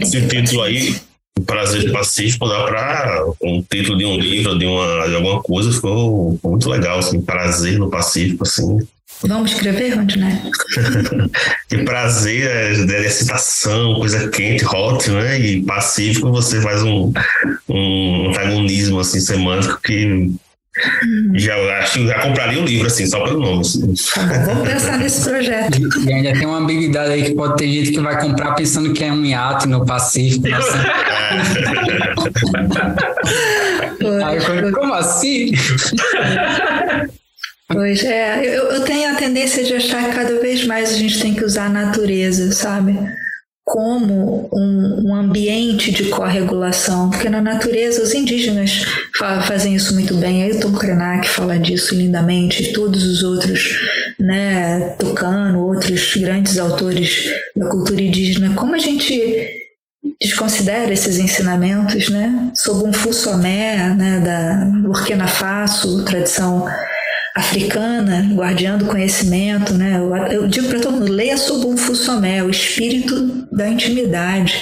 [0.00, 1.00] Esse título aí,
[1.46, 6.38] Prazer Pacífico, dá para um título de um livro, de, uma, de alguma coisa, ficou
[6.42, 8.78] muito legal, assim, Prazer no Pacífico, assim.
[9.22, 10.50] Vamos escrever, Rondinelli?
[11.70, 15.40] de prazer, é, de excitação, coisa quente, hot, né?
[15.40, 17.12] E pacífico, você faz um,
[17.68, 20.36] um antagonismo assim, semântico que hum.
[21.34, 23.60] já acho já compraria um livro, assim, só pelo nome.
[23.60, 23.94] Assim.
[24.14, 25.78] Tá vamos pensar nesse projeto.
[26.06, 29.04] E, ainda tem uma habilidade aí que pode ter gente que vai comprar pensando que
[29.04, 30.46] é um iate no Pacífico.
[30.52, 30.78] Assim.
[34.24, 35.52] aí, como assim?
[37.74, 41.20] Pois é, eu, eu tenho a tendência de achar que cada vez mais a gente
[41.20, 42.96] tem que usar a natureza, sabe?
[43.64, 48.84] Como um, um ambiente de corregulação, porque na natureza os indígenas
[49.48, 50.44] fazem isso muito bem.
[50.44, 53.76] Ailton Krenak fala disso lindamente, e todos os outros,
[54.20, 58.54] né, Tucano, outros grandes autores da cultura indígena.
[58.54, 59.50] Como a gente
[60.20, 62.52] desconsidera esses ensinamentos, né?
[62.54, 66.66] Sob um Fussomé, né, da Burkina Faso, tradição
[67.34, 69.96] africana, guardiã do conhecimento, né?
[69.96, 74.54] Eu, eu digo para todo mundo, leia sobre um Fussomé, o espírito da intimidade.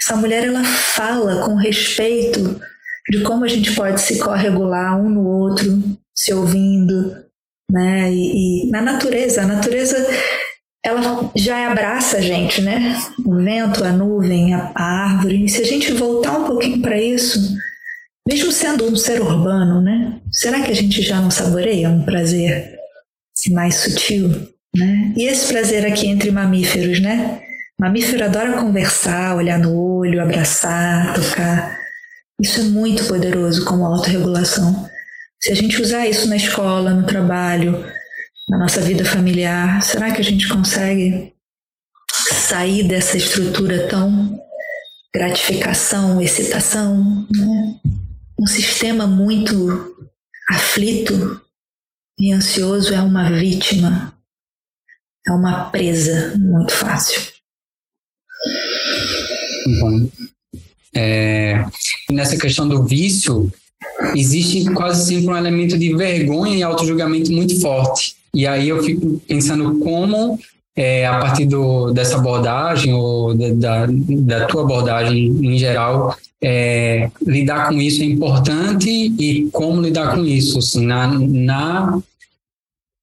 [0.00, 2.60] Essa mulher, ela fala com respeito
[3.08, 5.82] de como a gente pode se corregular um no outro,
[6.14, 7.16] se ouvindo,
[7.70, 8.12] né?
[8.12, 9.96] E, e na natureza, a natureza
[10.84, 12.96] ela já abraça a gente, né?
[13.24, 15.44] O vento, a nuvem, a, a árvore.
[15.44, 17.56] E se a gente voltar um pouquinho para isso,
[18.28, 20.20] mesmo sendo um ser urbano, né?
[20.30, 22.78] Será que a gente já não saboreia um prazer
[23.50, 24.28] mais sutil,
[24.76, 25.14] né?
[25.16, 27.40] E esse prazer aqui entre mamíferos, né?
[27.80, 31.78] Mamífero adora conversar, olhar no olho, abraçar, tocar.
[32.38, 34.86] Isso é muito poderoso como autorregulação.
[35.40, 37.82] Se a gente usar isso na escola, no trabalho,
[38.50, 41.32] na nossa vida familiar, será que a gente consegue
[42.12, 44.38] sair dessa estrutura tão
[45.14, 47.74] gratificação, excitação, né?
[48.38, 49.96] Um sistema muito
[50.48, 51.40] aflito
[52.18, 54.14] e ansioso é uma vítima,
[55.26, 57.20] é uma presa muito fácil.
[59.80, 60.08] Bom,
[60.94, 61.64] é,
[62.10, 63.52] nessa questão do vício,
[64.14, 68.16] existe quase sempre um elemento de vergonha e auto-julgamento muito forte.
[68.32, 70.38] E aí eu fico pensando como,
[70.78, 77.68] é, a partir do, dessa abordagem, ou da, da, tua abordagem em geral, é, lidar
[77.68, 81.98] com isso é importante e como lidar com isso, assim, na, na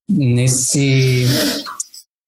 [0.08, 1.26] nesse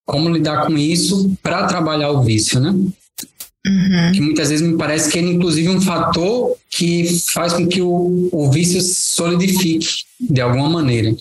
[0.05, 2.70] como lidar com isso para trabalhar o vício, né?
[2.70, 4.12] Uhum.
[4.12, 8.28] Que muitas vezes me parece que é inclusive um fator que faz com que o,
[8.32, 11.16] o vício solidifique de alguma maneira.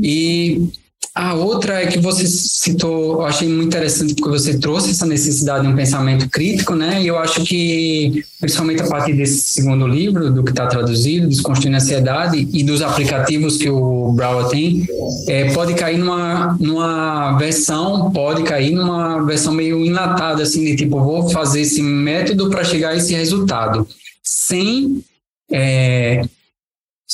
[0.00, 0.68] E
[1.14, 5.66] a outra é que você citou, eu achei muito interessante porque você trouxe essa necessidade
[5.66, 7.02] de um pensamento crítico, né?
[7.02, 11.76] E eu acho que, principalmente a partir desse segundo livro, do que está traduzido, Desconstruindo
[11.76, 14.86] a Ansiedade, e dos aplicativos que o Brower tem,
[15.28, 20.98] é, pode cair numa, numa versão, pode cair numa versão meio enlatada, assim, de tipo,
[20.98, 23.86] vou fazer esse método para chegar a esse resultado,
[24.22, 25.04] sem
[25.50, 26.24] é,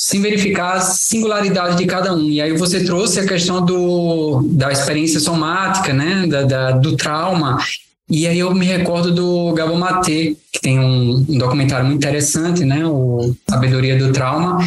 [0.01, 2.29] sem verificar a singularidade de cada um.
[2.29, 7.57] E aí você trouxe a questão do, da experiência somática, né, da, da do trauma.
[8.09, 12.63] E aí eu me recordo do Gabo Maté, que tem um, um, documentário muito interessante,
[12.63, 14.65] né, o Sabedoria do Trauma.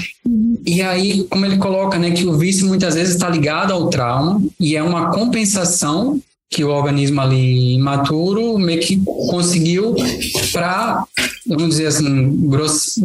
[0.66, 4.40] E aí, como ele coloca, né, que o vício muitas vezes está ligado ao trauma
[4.60, 6.20] e é uma compensação
[6.53, 9.96] que o organismo ali imaturo meio que conseguiu
[10.53, 11.03] para,
[11.46, 12.50] vamos dizer assim,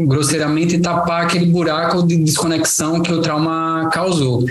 [0.05, 4.45] grosseiramente tapar aquele buraco de desconexão que o trauma causou.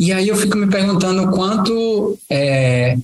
[0.00, 2.98] E aí eu fico me perguntando quanto é,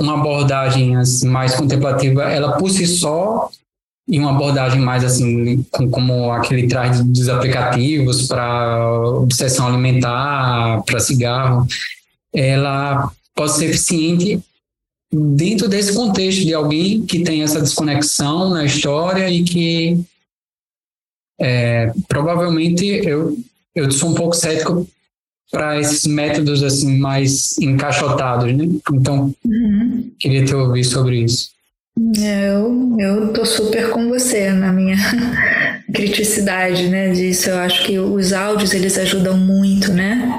[0.00, 3.50] uma abordagem assim, mais contemplativa, ela por si só,
[4.06, 11.66] e uma abordagem mais assim, como aquele traz dos aplicativos para obsessão alimentar, para cigarro,
[12.32, 14.40] ela pode ser eficiente
[15.12, 20.00] dentro desse contexto de alguém que tem essa desconexão na história e que
[21.40, 23.36] é, provavelmente eu,
[23.74, 24.86] eu sou um pouco cético
[25.50, 28.64] para esses métodos assim mais encaixotados, né?
[28.92, 30.10] Então, uhum.
[30.18, 31.50] queria te ouvir sobre isso.
[32.16, 34.96] Eu, eu tô super com você na minha
[35.92, 37.48] criticidade, né, disso.
[37.48, 40.38] Eu acho que os áudios, eles ajudam muito, né?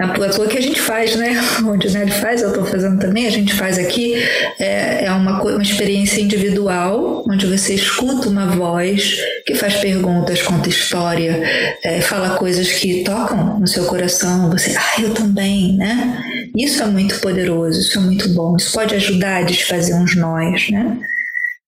[0.00, 1.40] A toa que a gente faz, né?
[1.64, 4.14] Onde né, ele faz, eu estou fazendo também, a gente faz aqui,
[4.58, 9.16] é, é uma, uma experiência individual, onde você escuta uma voz
[9.46, 11.40] que faz perguntas, conta história,
[11.84, 16.20] é, fala coisas que tocam no seu coração, você, ah, eu também, né?
[16.56, 20.70] Isso é muito poderoso, isso é muito bom, isso pode ajudar a desfazer uns nós,
[20.70, 20.98] né?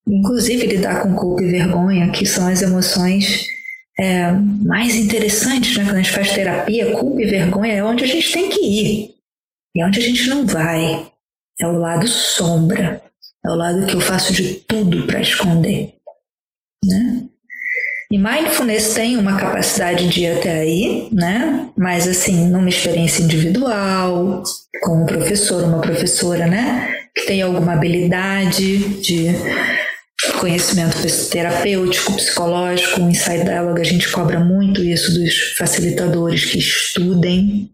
[0.04, 3.55] Inclusive lidar com culpa e vergonha, que são as emoções
[3.99, 5.84] é, mais interessantes, né?
[5.84, 9.14] Quando a gente faz terapia, culpa e vergonha é onde a gente tem que ir.
[9.74, 11.11] E onde a gente não vai.
[11.61, 13.03] É o lado sombra.
[13.44, 15.94] É o lado que eu faço de tudo para esconder.
[16.84, 17.24] Né?
[18.11, 21.70] E mindfulness tem uma capacidade de ir até aí, né?
[21.76, 24.44] Mas assim, numa experiência individual,
[24.82, 26.94] com um professor, uma professora, né?
[27.14, 29.26] Que tem alguma habilidade de
[30.38, 30.96] conhecimento
[31.30, 37.70] terapêutico, psicológico, o Inside Dialogue, a gente cobra muito isso dos facilitadores que estudem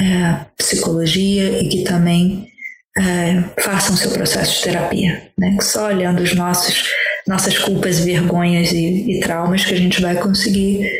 [0.00, 2.48] é, psicologia e que também
[2.96, 5.56] é, façam seu processo de terapia, né?
[5.60, 6.84] Só olhando os nossos
[7.26, 10.90] nossas culpas, vergonhas e, e traumas que a gente vai conseguir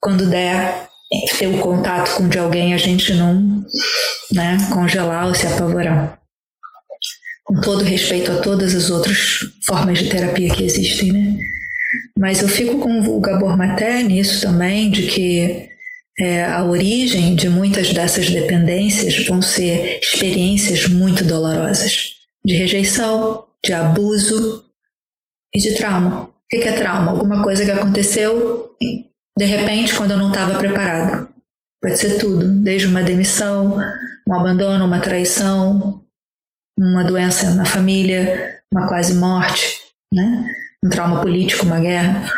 [0.00, 0.88] quando der
[1.38, 3.64] ter o contato com de alguém a gente não
[4.32, 6.17] né, congelar ou se apavorar
[7.48, 11.38] com todo respeito a todas as outras formas de terapia que existem, né?
[12.18, 15.70] Mas eu fico com o Gabor Maté nisso também, de que
[16.20, 23.72] é, a origem de muitas dessas dependências vão ser experiências muito dolorosas de rejeição, de
[23.72, 24.64] abuso
[25.54, 26.24] e de trauma.
[26.24, 27.12] O que é trauma?
[27.12, 28.72] Alguma coisa que aconteceu
[29.38, 31.28] de repente quando eu não estava preparado.
[31.80, 33.78] Pode ser tudo, desde uma demissão,
[34.28, 36.02] um abandono, uma traição,
[36.78, 39.80] uma doença na família, uma quase morte,
[40.14, 40.44] né?
[40.84, 42.30] um trauma político, uma guerra.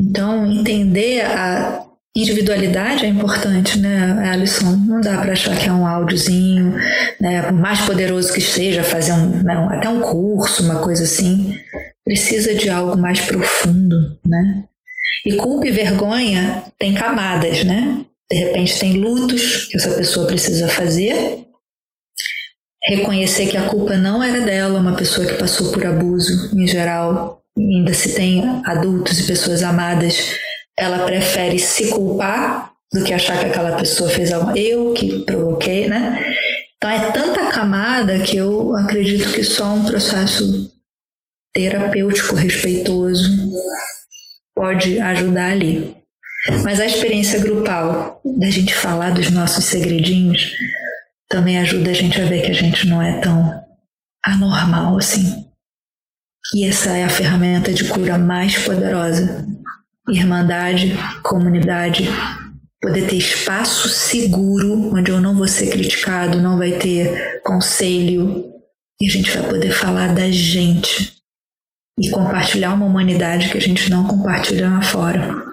[0.00, 1.84] Então, entender a
[2.16, 4.76] individualidade é importante, né, Alisson?
[4.76, 6.74] Não dá para achar que é um áudiozinho,
[7.20, 11.58] né, por mais poderoso que esteja, fazer um, né, até um curso, uma coisa assim.
[12.04, 14.64] Precisa de algo mais profundo, né?
[15.26, 18.04] E culpa e vergonha tem camadas, né?
[18.30, 21.44] De repente tem lutos que essa pessoa precisa fazer,
[22.84, 27.42] reconhecer que a culpa não era dela, uma pessoa que passou por abuso em geral,
[27.56, 30.36] ainda se tem adultos e pessoas amadas,
[30.78, 35.88] ela prefere se culpar do que achar que aquela pessoa fez algo, eu que provoquei,
[35.88, 36.34] né?
[36.76, 40.72] Então é tanta camada que eu acredito que só um processo
[41.52, 43.28] terapêutico respeitoso
[44.54, 45.96] pode ajudar ali.
[46.62, 50.52] Mas a experiência grupal, da gente falar dos nossos segredinhos,
[51.28, 53.62] também ajuda a gente a ver que a gente não é tão
[54.24, 55.46] anormal assim.
[56.54, 59.46] E essa é a ferramenta de cura mais poderosa.
[60.08, 62.08] Irmandade, comunidade,
[62.80, 68.50] poder ter espaço seguro onde eu não vou ser criticado, não vai ter conselho
[69.00, 71.18] e a gente vai poder falar da gente
[72.00, 75.44] e compartilhar uma humanidade que a gente não compartilha lá fora.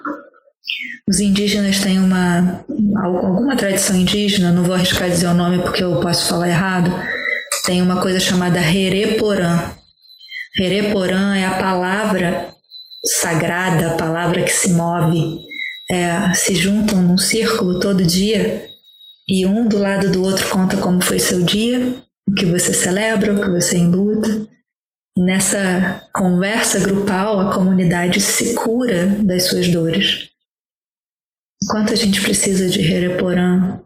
[1.08, 2.64] Os indígenas têm uma
[2.96, 6.90] alguma tradição indígena, não vou arriscar dizer o nome porque eu posso falar errado.
[7.64, 9.70] Tem uma coisa chamada Hereporã.
[10.58, 12.48] Hereporã é a palavra
[13.04, 15.46] sagrada, a palavra que se move.
[15.88, 18.66] É, se juntam num círculo todo dia
[19.28, 21.94] e um do lado do outro conta como foi seu dia,
[22.28, 24.48] o que você celebra, o que você embuta.
[25.16, 30.30] Nessa conversa grupal, a comunidade se cura das suas dores.
[31.64, 33.80] Quanto a gente precisa de Hereporã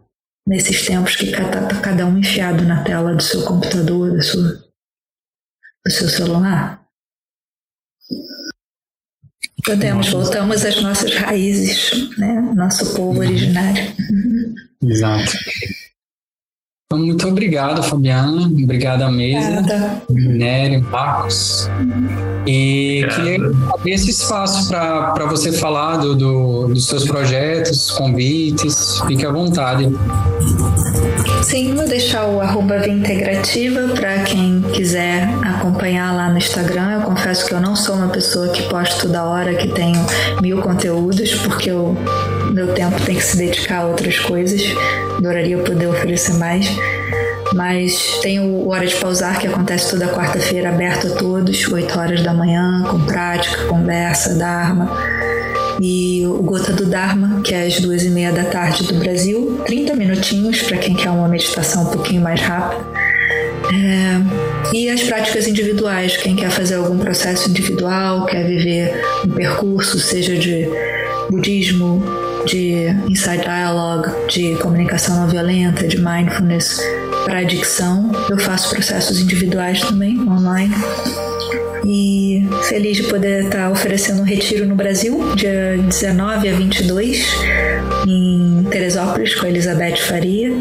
[0.47, 5.91] nesses tempos que está cada um enfiado na tela do seu computador, do seu, do
[5.91, 6.81] seu celular?
[9.63, 12.41] Podemos, voltamos às nossas raízes, né?
[12.55, 13.93] Nosso povo originário.
[14.83, 15.31] Exato.
[16.91, 18.47] Então, muito obrigado, Fabiana.
[18.47, 19.63] Obrigado à mesa.
[20.09, 21.69] Nério, Marcos.
[22.45, 23.39] E queria
[23.73, 28.99] abrir esse espaço para você falar do, do, dos seus projetos, convites.
[29.07, 29.89] Fique à vontade.
[31.43, 36.91] Sim, vou deixar o arroba Via Integrativa para quem quiser acompanhar lá no Instagram.
[36.91, 40.05] Eu confesso que eu não sou uma pessoa que posto toda hora, que tenho
[40.41, 41.95] mil conteúdos, porque o
[42.51, 44.61] meu tempo tem que se dedicar a outras coisas.
[45.17, 46.67] Adoraria poder oferecer mais.
[47.53, 52.23] Mas tem o Hora de Pausar, que acontece toda quarta-feira, aberto a todos, 8 horas
[52.23, 54.89] da manhã, com prática, conversa, Dharma.
[55.81, 59.61] E o Gota do Dharma, que é às duas e meia da tarde do Brasil,
[59.65, 62.85] 30 minutinhos para quem quer uma meditação um pouquinho mais rápida.
[63.73, 69.99] É, e as práticas individuais, quem quer fazer algum processo individual, quer viver um percurso,
[69.99, 70.67] seja de
[71.29, 72.03] budismo,
[72.45, 76.81] de inside dialogue, de comunicação não violenta, de mindfulness,
[77.25, 78.11] para adicção.
[78.29, 80.73] Eu faço processos individuais também, online.
[81.85, 87.27] E feliz de poder estar oferecendo um retiro no Brasil, dia 19 a 22,
[88.07, 90.51] em Teresópolis, com a Elizabeth Faria,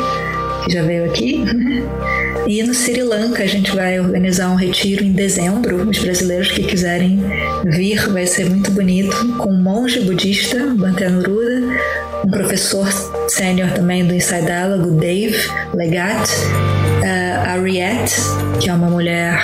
[0.65, 1.45] que já veio aqui.
[2.51, 5.89] E no Sri Lanka a gente vai organizar um retiro em dezembro.
[5.89, 7.23] Os brasileiros que quiserem
[7.65, 11.63] vir vai ser muito bonito, com um monge budista, Bantenuruda,
[12.25, 12.89] um professor
[13.29, 15.39] sênior também do Inside Dialogue, Dave
[15.75, 18.17] Legat, uh, a Riet,
[18.59, 19.39] que é uma mulher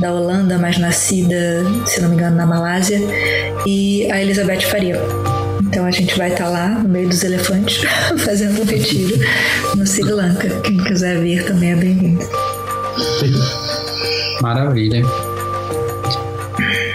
[0.00, 2.98] da Holanda, mas nascida, se não me engano, na Malásia,
[3.66, 4.98] e a Elizabeth Faria.
[5.68, 7.82] Então a gente vai estar lá no meio dos elefantes
[8.24, 9.18] fazendo um retiro
[9.76, 10.48] no Sri Lanka.
[10.62, 12.26] Quem quiser vir também é bem-vindo.
[14.40, 15.02] Maravilha.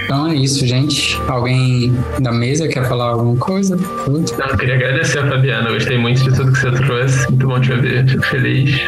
[0.03, 1.19] Então é isso, gente.
[1.27, 3.75] Alguém da mesa quer falar alguma coisa?
[3.75, 5.69] Não, eu queria agradecer a Fabiana.
[5.69, 7.29] Eu gostei muito de tudo que você trouxe.
[7.29, 8.09] Muito bom te ouvir.
[8.09, 8.81] Fico feliz.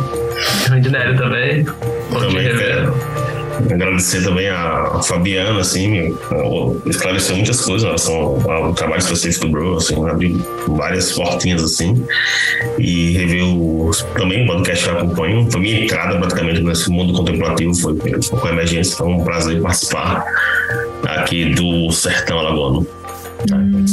[0.68, 1.64] Randinelli também.
[2.10, 3.11] Bom também te rever.
[3.70, 6.16] Agradecer também a Fabiana, assim,
[6.86, 12.04] esclareceu muitas coisas em relação ao trabalho que você estudou, assim, abriu várias portinhas, assim,
[12.78, 13.42] e rever
[14.16, 15.50] também o podcast que eu acompanho.
[15.50, 19.60] Foi minha entrada praticamente nesse mundo contemplativo, foi com a emergência, então é um prazer
[19.60, 20.24] participar
[21.04, 22.86] aqui do Sertão Alagoano.
[23.52, 23.84] Hum.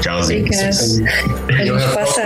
[0.00, 0.46] Tchauzinho.
[0.46, 2.22] A gente passa.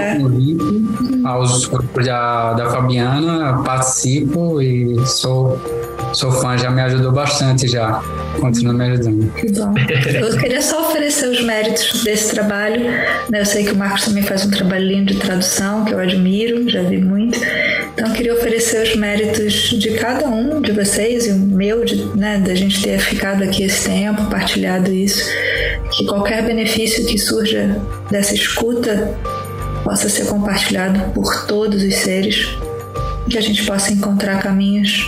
[1.25, 5.61] Aos grupos da, da Fabiana, participo e sou
[6.13, 8.03] Sou fã, já me ajudou bastante já.
[8.41, 9.33] Continua me ajudando.
[9.35, 9.75] Que bom.
[10.15, 12.81] Eu queria só oferecer os méritos desse trabalho.
[13.29, 13.41] Né?
[13.41, 16.69] Eu sei que o Marcos também faz um trabalho lindo de tradução, que eu admiro,
[16.69, 17.39] já vi muito.
[17.93, 22.39] Então queria oferecer os méritos de cada um de vocês e o meu, de, né,
[22.39, 25.29] da gente ter ficado aqui esse tempo, partilhado isso.
[25.91, 27.77] Que qualquer benefício que surja
[28.11, 29.15] dessa escuta
[29.85, 32.57] possa ser compartilhado por todos os seres,
[33.29, 35.05] que a gente possa encontrar caminhos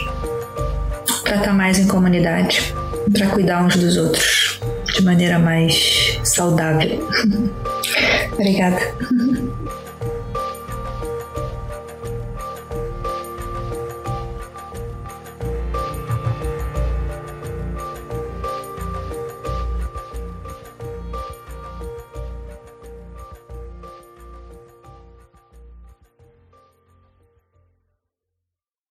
[1.22, 2.74] para estar mais em comunidade,
[3.12, 4.60] para cuidar uns dos outros
[4.94, 7.08] de maneira mais saudável.
[8.32, 8.80] Obrigada.